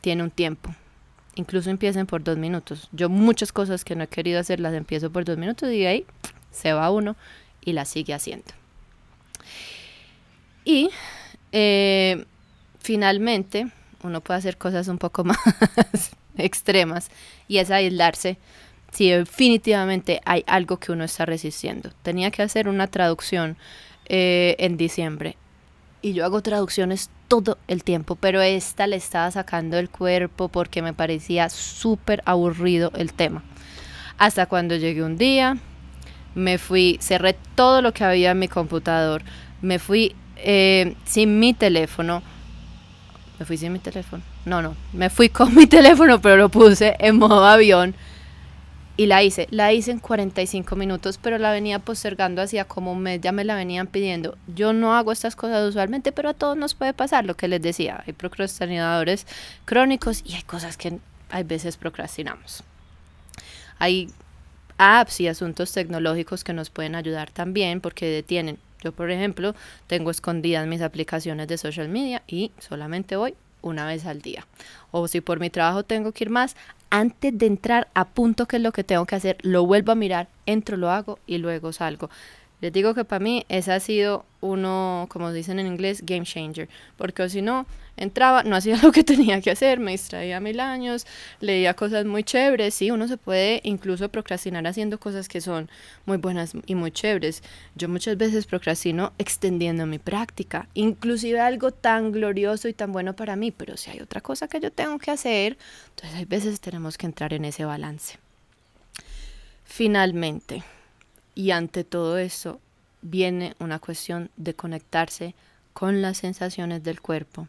Tiene 0.03 0.23
un 0.23 0.31
tiempo. 0.31 0.75
Incluso 1.35 1.69
empiecen 1.69 2.07
por 2.07 2.23
dos 2.23 2.39
minutos. 2.39 2.89
Yo 2.93 3.09
muchas 3.09 3.53
cosas 3.53 3.85
que 3.85 3.97
no 3.97 4.05
he 4.05 4.09
querido 4.09 4.39
hacer 4.39 4.61
las 4.61 4.73
empiezo 4.73 5.11
por 5.11 5.25
dos 5.25 5.37
minutos 5.37 5.71
y 5.73 5.85
ahí 5.85 6.07
se 6.51 6.73
va 6.73 6.91
uno 6.91 7.17
y 7.61 7.73
las 7.73 7.89
sigue 7.89 8.15
haciendo. 8.15 8.53
Y 10.67 10.91
eh, 11.53 12.27
finalmente 12.81 13.69
uno 14.03 14.21
puede 14.21 14.39
hacer 14.39 14.59
cosas 14.59 14.89
un 14.89 14.99
poco 14.99 15.25
más 15.25 15.39
extremas 16.37 17.09
y 17.49 17.59
es 17.59 17.71
aislarse 17.71 18.37
si 18.93 19.11
definitivamente 19.11 20.21
hay 20.25 20.43
algo 20.47 20.79
que 20.79 20.91
uno 20.91 21.05
está 21.05 21.25
resistiendo. 21.25 21.91
Tenía 22.03 22.31
que 22.31 22.43
hacer 22.43 22.69
una 22.69 22.89
traducción 22.89 23.57
eh, 24.07 24.57
en 24.59 24.77
diciembre 24.77 25.37
y 26.03 26.13
yo 26.15 26.25
hago 26.25 26.43
traducciones 26.43 27.11
todo 27.29 27.59
el 27.69 27.85
tiempo, 27.85 28.17
pero 28.17 28.41
esta 28.43 28.87
le 28.87 28.97
estaba 28.97 29.31
sacando 29.31 29.79
el 29.79 29.89
cuerpo 29.89 30.49
porque 30.49 30.83
me 30.83 30.93
parecía 30.93 31.49
súper 31.49 32.23
aburrido 32.25 32.91
el 32.97 33.13
tema. 33.13 33.45
Hasta 34.19 34.47
cuando 34.47 34.77
llegué 34.77 35.03
un 35.03 35.17
día, 35.17 35.59
me 36.35 36.59
fui, 36.59 36.99
cerré 37.01 37.37
todo 37.55 37.83
lo 37.83 37.93
que 37.93 38.05
había 38.05 38.33
en 38.33 38.39
mi 38.39 38.49
computador, 38.49 39.23
me 39.63 39.79
fui 39.79 40.15
eh, 40.37 40.95
sin 41.05 41.39
mi 41.39 41.55
teléfono. 41.55 42.23
Me 43.39 43.45
fui 43.45 43.57
sin 43.57 43.73
mi 43.73 43.79
teléfono. 43.79 44.23
No, 44.45 44.63
no. 44.63 44.77
Me 44.93 45.11
fui 45.11 45.29
con 45.29 45.55
mi 45.57 45.67
teléfono, 45.67 46.21
pero 46.21 46.37
lo 46.37 46.49
puse 46.49 46.97
en 46.99 47.19
modo 47.19 47.45
avión. 47.45 47.95
Y 48.99 49.07
la 49.07 49.23
hice. 49.23 49.47
La 49.51 49.73
hice 49.75 49.91
en 49.91 49.99
45 49.99 50.75
minutos, 50.75 51.19
pero 51.19 51.37
la 51.37 51.53
venía 51.53 51.79
postergando 51.81 52.41
hacía 52.41 52.65
como 52.65 52.93
un 52.93 53.01
mes. 53.01 53.21
Ya 53.21 53.31
me 53.33 53.45
la 53.45 53.55
venían 53.55 53.87
pidiendo. 53.87 54.39
Yo 54.55 54.73
no 54.73 54.95
hago 54.97 55.13
estas 55.13 55.37
cosas 55.37 55.69
usualmente, 55.69 56.13
pero 56.13 56.31
a 56.31 56.35
todos 56.35 56.57
nos 56.57 56.75
puede 56.75 56.95
pasar 56.95 57.27
lo 57.27 57.37
que 57.37 57.49
les 57.49 57.61
decía. 57.61 58.03
Hay 58.07 58.15
procrastinadores 58.15 59.27
crónicos 59.67 60.23
y 60.25 60.35
hay 60.35 60.43
cosas 60.43 60.79
que 60.79 60.99
hay 61.31 61.43
veces 61.45 61.77
procrastinamos. 61.77 62.63
Hay 63.79 64.09
apps 64.79 65.21
y 65.21 65.29
asuntos 65.29 65.73
tecnológicos 65.73 66.45
que 66.45 66.55
nos 66.55 66.71
pueden 66.71 66.95
ayudar 66.95 67.31
también 67.31 67.83
porque 67.83 68.07
detienen 68.07 68.59
yo, 68.83 68.93
por 68.93 69.11
ejemplo, 69.11 69.55
tengo 69.87 70.11
escondidas 70.11 70.67
mis 70.67 70.83
aplicaciones 70.83 71.49
de 71.49 71.59
social 71.59 71.89
media 71.89 72.23
y 72.27 72.53
solamente 72.59 73.17
voy 73.17 73.35
una 73.63 73.87
vez 73.87 74.07
al 74.07 74.23
día. 74.23 74.47
O 74.91 75.09
si 75.09 75.21
por 75.21 75.41
mi 75.41 75.51
trabajo 75.51 75.83
tengo 75.83 76.13
que 76.13 76.25
ir 76.25 76.31
más, 76.31 76.57
antes 76.91 77.37
de 77.37 77.47
entrar 77.47 77.89
apunto 77.95 78.47
qué 78.47 78.57
es 78.57 78.63
lo 78.63 78.73
que 78.73 78.85
tengo 78.85 79.07
que 79.07 79.17
hacer, 79.17 79.39
lo 79.43 79.67
vuelvo 79.67 79.93
a 79.93 79.97
mirar, 79.97 80.29
entro, 80.47 80.77
lo 80.77 80.91
hago 80.91 81.19
y 81.27 81.39
luego 81.39 81.73
salgo. 81.73 82.11
Les 82.61 82.73
digo 82.73 82.95
que 82.95 83.05
para 83.05 83.23
mí 83.23 83.45
ese 83.49 83.73
ha 83.73 83.81
sido 83.81 84.25
uno, 84.41 85.07
como 85.11 85.33
dicen 85.33 85.59
en 85.59 85.67
inglés, 85.67 86.03
game 86.05 86.25
changer, 86.25 86.69
porque 86.97 87.29
si 87.29 87.43
no, 87.43 87.67
entraba, 87.97 88.43
no 88.45 88.57
hacía 88.57 88.77
lo 88.83 88.93
que 88.93 89.05
tenía 89.05 89.41
que 89.41 89.51
hacer, 89.51 89.79
me 89.79 89.93
distraía 89.93 90.41
mil 90.41 90.61
años, 90.61 91.07
leía 91.41 91.75
cosas 91.75 92.07
muy 92.07 92.25
chéveres, 92.25 92.75
sí, 92.75 92.91
uno 92.91 93.09
se 93.09 93.17
puede 93.17 93.61
incluso 93.65 94.09
procrastinar 94.09 94.67
haciendo 94.67 94.99
cosas 94.99 95.29
que 95.29 95.41
son 95.41 95.69
muy 96.07 96.17
buenas 96.17 96.53
y 96.67 96.75
muy 96.75 96.91
chéveres. 96.91 97.43
Yo 97.75 97.89
muchas 97.89 98.17
veces 98.17 98.47
procrastino 98.47 99.13
extendiendo 99.19 99.87
mi 99.87 99.99
práctica, 99.99 100.69
inclusive 100.75 101.41
algo 101.41 101.73
tan 101.73 102.13
glorioso 102.13 102.69
y 102.69 102.73
tan 102.73 102.93
bueno 102.93 103.15
para 103.15 103.37
mí, 103.37 103.51
pero 103.51 103.77
si 103.77 103.91
hay 103.91 104.01
otra 104.01 104.21
cosa 104.21 104.49
que 104.49 104.61
yo 104.61 104.71
tengo 104.71 104.99
que 104.99 105.11
hacer, 105.11 105.59
entonces 105.91 106.19
hay 106.19 106.25
veces 106.25 106.61
tenemos 106.61 106.97
que 106.97 107.07
entrar 107.07 107.35
en 107.35 107.45
ese 107.45 107.65
balance. 107.65 108.19
Finalmente, 109.65 110.63
y 111.37 111.53
ante 111.53 111.85
todo 111.85 112.19
eso 112.19 112.61
viene 113.03 113.55
una 113.61 113.79
cuestión 113.79 114.31
de 114.37 114.55
conectarse 114.55 115.37
con 115.73 116.03
las 116.03 116.17
sensaciones 116.17 116.83
del 116.83 117.01
cuerpo. 117.01 117.47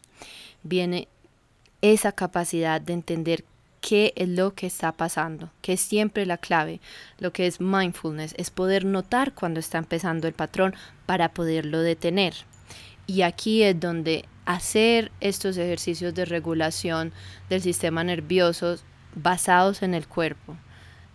Viene 0.61 1.07
esa 1.81 2.11
capacidad 2.11 2.79
de 2.81 2.93
entender 2.93 3.45
qué 3.81 4.11
es 4.17 4.27
lo 4.27 4.53
que 4.53 4.67
está 4.67 4.91
pasando, 4.91 5.49
que 5.61 5.73
es 5.73 5.81
siempre 5.81 6.25
la 6.25 6.37
clave. 6.37 6.81
Lo 7.17 7.31
que 7.31 7.47
es 7.47 7.61
mindfulness 7.61 8.35
es 8.37 8.51
poder 8.51 8.83
notar 8.83 9.33
cuando 9.33 9.61
está 9.61 9.77
empezando 9.77 10.27
el 10.27 10.33
patrón 10.33 10.75
para 11.05 11.33
poderlo 11.33 11.79
detener. 11.79 12.33
Y 13.05 13.21
aquí 13.21 13.63
es 13.63 13.79
donde 13.79 14.25
hacer 14.45 15.11
estos 15.21 15.55
ejercicios 15.55 16.13
de 16.13 16.25
regulación 16.25 17.13
del 17.49 17.61
sistema 17.61 18.03
nervioso 18.03 18.77
basados 19.15 19.81
en 19.81 19.93
el 19.93 20.07
cuerpo, 20.07 20.57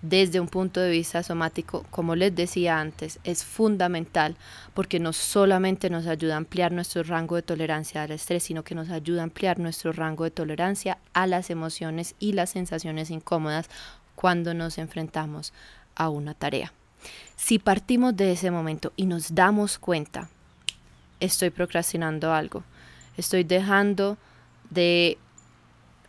desde 0.02 0.40
un 0.40 0.48
punto 0.48 0.80
de 0.80 0.90
vista 0.90 1.22
somático, 1.22 1.86
como 1.90 2.16
les 2.16 2.34
decía 2.34 2.80
antes, 2.80 3.20
es 3.22 3.44
fundamental 3.44 4.36
porque 4.74 4.98
no 4.98 5.12
solamente 5.12 5.90
nos 5.90 6.08
ayuda 6.08 6.34
a 6.34 6.38
ampliar 6.38 6.72
nuestro 6.72 7.04
rango 7.04 7.36
de 7.36 7.42
tolerancia 7.42 8.02
al 8.02 8.10
estrés, 8.10 8.42
sino 8.42 8.64
que 8.64 8.74
nos 8.74 8.90
ayuda 8.90 9.20
a 9.20 9.24
ampliar 9.24 9.60
nuestro 9.60 9.92
rango 9.92 10.24
de 10.24 10.32
tolerancia 10.32 10.98
a 11.12 11.28
las 11.28 11.50
emociones 11.50 12.16
y 12.18 12.32
las 12.32 12.50
sensaciones 12.50 13.10
incómodas 13.10 13.70
cuando 14.16 14.54
nos 14.54 14.76
enfrentamos 14.78 15.52
a 15.94 16.08
una 16.08 16.34
tarea. 16.34 16.72
Si 17.36 17.60
partimos 17.60 18.16
de 18.16 18.32
ese 18.32 18.50
momento 18.50 18.92
y 18.96 19.06
nos 19.06 19.34
damos 19.34 19.78
cuenta, 19.78 20.28
estoy 21.20 21.50
procrastinando 21.50 22.32
algo, 22.32 22.64
estoy 23.16 23.44
dejando 23.44 24.18
de 24.70 25.16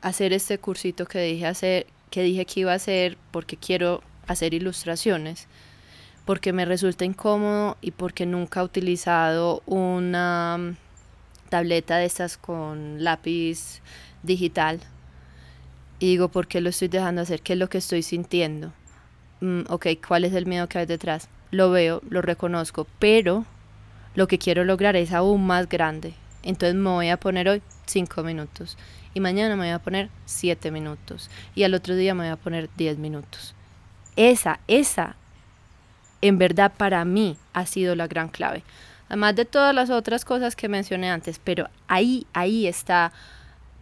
hacer 0.01 0.33
este 0.33 0.57
cursito 0.57 1.05
que 1.05 1.19
dije 1.19 1.45
hacer, 1.45 1.87
que 2.13 2.21
dije 2.21 2.45
que 2.45 2.59
iba 2.59 2.71
a 2.71 2.75
hacer 2.75 3.17
porque 3.31 3.57
quiero 3.57 4.03
hacer 4.27 4.53
ilustraciones, 4.53 5.47
porque 6.25 6.53
me 6.53 6.63
resulta 6.63 7.05
incómodo 7.05 7.75
y 7.81 7.89
porque 7.89 8.27
nunca 8.27 8.59
he 8.59 8.63
utilizado 8.63 9.63
una 9.65 10.59
mm, 10.59 10.75
tableta 11.49 11.97
de 11.97 12.05
estas 12.05 12.37
con 12.37 13.03
lápiz 13.03 13.81
digital. 14.21 14.79
Y 15.97 16.05
digo, 16.09 16.29
¿por 16.29 16.47
qué 16.47 16.61
lo 16.61 16.69
estoy 16.69 16.87
dejando 16.87 17.23
hacer? 17.23 17.41
¿Qué 17.41 17.53
es 17.53 17.59
lo 17.59 17.67
que 17.67 17.79
estoy 17.79 18.03
sintiendo? 18.03 18.73
Mm, 19.41 19.61
ok, 19.69 19.87
¿cuál 20.07 20.23
es 20.23 20.35
el 20.35 20.45
miedo 20.45 20.69
que 20.69 20.77
hay 20.77 20.85
detrás? 20.85 21.29
Lo 21.49 21.71
veo, 21.71 22.03
lo 22.07 22.21
reconozco, 22.21 22.85
pero 22.99 23.43
lo 24.13 24.27
que 24.27 24.37
quiero 24.37 24.65
lograr 24.65 24.95
es 24.95 25.13
aún 25.13 25.47
más 25.47 25.67
grande. 25.67 26.13
Entonces 26.43 26.75
me 26.75 26.89
voy 26.89 27.09
a 27.09 27.17
poner 27.17 27.47
hoy 27.49 27.61
cinco 27.85 28.23
minutos 28.23 28.77
y 29.13 29.19
mañana 29.19 29.55
me 29.55 29.63
voy 29.63 29.73
a 29.73 29.79
poner 29.79 30.09
7 30.25 30.71
minutos 30.71 31.29
y 31.55 31.63
al 31.63 31.73
otro 31.73 31.95
día 31.95 32.13
me 32.13 32.23
voy 32.23 32.31
a 32.31 32.37
poner 32.37 32.69
10 32.75 32.97
minutos. 32.97 33.53
Esa, 34.15 34.59
esa, 34.67 35.15
en 36.21 36.37
verdad 36.37 36.71
para 36.75 37.03
mí 37.05 37.37
ha 37.53 37.65
sido 37.65 37.95
la 37.95 38.07
gran 38.07 38.29
clave. 38.29 38.63
Además 39.07 39.35
de 39.35 39.45
todas 39.45 39.75
las 39.75 39.89
otras 39.89 40.25
cosas 40.25 40.55
que 40.55 40.69
mencioné 40.69 41.11
antes, 41.11 41.39
pero 41.43 41.69
ahí, 41.87 42.25
ahí 42.33 42.67
está 42.67 43.11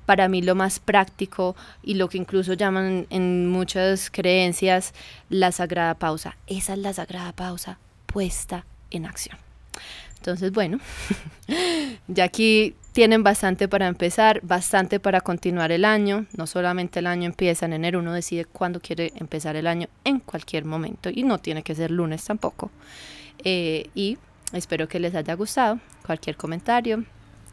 para 0.06 0.28
mí 0.28 0.42
lo 0.42 0.56
más 0.56 0.80
práctico 0.80 1.56
y 1.84 1.94
lo 1.94 2.10
que 2.10 2.18
incluso 2.18 2.54
llaman 2.54 3.08
en 3.10 3.48
muchas 3.48 4.10
creencias 4.10 4.94
la 5.30 5.52
sagrada 5.52 5.94
pausa. 5.94 6.36
Esa 6.48 6.74
es 6.74 6.80
la 6.80 6.92
sagrada 6.92 7.32
pausa 7.32 7.78
puesta 8.08 8.66
en 8.90 9.06
acción. 9.06 9.38
Entonces, 10.22 10.52
bueno, 10.52 10.78
ya 12.08 12.26
aquí 12.26 12.76
tienen 12.92 13.24
bastante 13.24 13.68
para 13.68 13.88
empezar, 13.88 14.40
bastante 14.44 15.00
para 15.00 15.22
continuar 15.22 15.72
el 15.72 15.84
año. 15.84 16.28
No 16.38 16.46
solamente 16.46 17.00
el 17.00 17.08
año 17.08 17.26
empieza 17.26 17.66
en 17.66 17.74
enero, 17.74 17.98
uno 17.98 18.14
decide 18.14 18.46
cuándo 18.46 18.80
quiere 18.80 19.14
empezar 19.16 19.56
el 19.56 19.66
año 19.66 19.88
en 20.04 20.20
cualquier 20.20 20.64
momento 20.64 21.10
y 21.12 21.24
no 21.24 21.40
tiene 21.40 21.64
que 21.64 21.74
ser 21.74 21.90
lunes 21.90 22.24
tampoco. 22.24 22.70
Eh, 23.44 23.90
y 23.96 24.20
espero 24.54 24.88
que 24.88 25.00
les 25.00 25.16
haya 25.16 25.34
gustado. 25.34 25.80
Cualquier 26.06 26.38
comentario, 26.38 27.04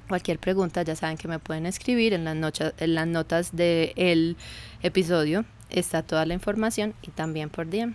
cualquier 0.07 0.39
pregunta, 0.39 0.83
ya 0.83 0.95
saben 0.95 1.17
que 1.17 1.27
me 1.27 1.39
pueden 1.39 1.65
escribir 1.65 2.13
en 2.13 2.25
las, 2.25 2.37
en 2.77 2.95
las 2.95 3.07
notas 3.07 3.57
del 3.57 4.37
episodio. 4.83 5.47
Está 5.71 6.03
toda 6.03 6.27
la 6.27 6.35
información 6.35 6.93
y 7.01 7.13
también 7.13 7.49
por 7.49 7.71
DM. 7.71 7.95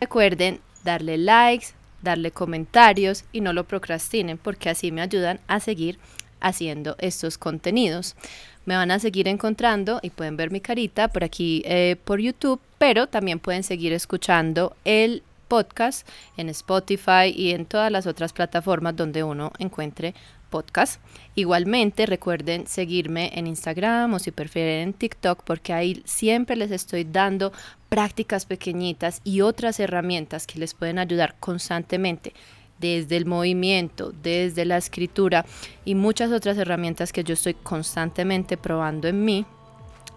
Recuerden 0.00 0.60
darle 0.84 1.18
likes, 1.18 1.74
darle 2.02 2.30
comentarios 2.30 3.24
y 3.32 3.40
no 3.40 3.52
lo 3.52 3.64
procrastinen 3.64 4.38
porque 4.38 4.70
así 4.70 4.92
me 4.92 5.02
ayudan 5.02 5.40
a 5.46 5.60
seguir 5.60 5.98
haciendo 6.40 6.96
estos 6.98 7.38
contenidos. 7.38 8.16
Me 8.64 8.76
van 8.76 8.90
a 8.90 8.98
seguir 8.98 9.28
encontrando 9.28 10.00
y 10.02 10.10
pueden 10.10 10.36
ver 10.36 10.50
mi 10.50 10.60
carita 10.60 11.08
por 11.08 11.24
aquí 11.24 11.62
eh, 11.64 11.96
por 12.04 12.20
YouTube, 12.20 12.60
pero 12.78 13.06
también 13.06 13.38
pueden 13.38 13.62
seguir 13.62 13.92
escuchando 13.92 14.76
el 14.84 15.22
podcast 15.48 16.06
en 16.36 16.48
Spotify 16.48 17.32
y 17.34 17.50
en 17.50 17.66
todas 17.66 17.90
las 17.90 18.06
otras 18.06 18.32
plataformas 18.32 18.96
donde 18.96 19.24
uno 19.24 19.52
encuentre 19.58 20.14
podcast. 20.50 21.00
Igualmente 21.34 22.04
recuerden 22.04 22.66
seguirme 22.66 23.30
en 23.34 23.46
Instagram 23.46 24.12
o 24.14 24.18
si 24.18 24.30
prefieren 24.32 24.88
en 24.88 24.92
TikTok 24.92 25.42
porque 25.44 25.72
ahí 25.72 26.02
siempre 26.04 26.56
les 26.56 26.70
estoy 26.70 27.04
dando 27.04 27.52
prácticas 27.88 28.44
pequeñitas 28.44 29.20
y 29.24 29.40
otras 29.40 29.80
herramientas 29.80 30.46
que 30.46 30.58
les 30.58 30.74
pueden 30.74 30.98
ayudar 30.98 31.36
constantemente 31.40 32.34
desde 32.78 33.16
el 33.16 33.26
movimiento, 33.26 34.12
desde 34.22 34.64
la 34.64 34.78
escritura 34.78 35.44
y 35.84 35.94
muchas 35.94 36.32
otras 36.32 36.56
herramientas 36.58 37.12
que 37.12 37.24
yo 37.24 37.34
estoy 37.34 37.54
constantemente 37.54 38.56
probando 38.56 39.06
en 39.06 39.24
mí 39.24 39.46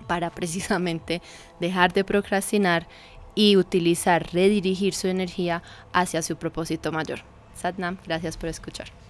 para 0.07 0.29
precisamente 0.29 1.21
dejar 1.59 1.93
de 1.93 2.03
procrastinar 2.03 2.87
y 3.35 3.57
utilizar, 3.57 4.31
redirigir 4.33 4.93
su 4.93 5.07
energía 5.07 5.63
hacia 5.91 6.21
su 6.21 6.35
propósito 6.37 6.91
mayor. 6.91 7.21
Satnam, 7.55 7.97
gracias 8.05 8.37
por 8.37 8.49
escuchar. 8.49 9.02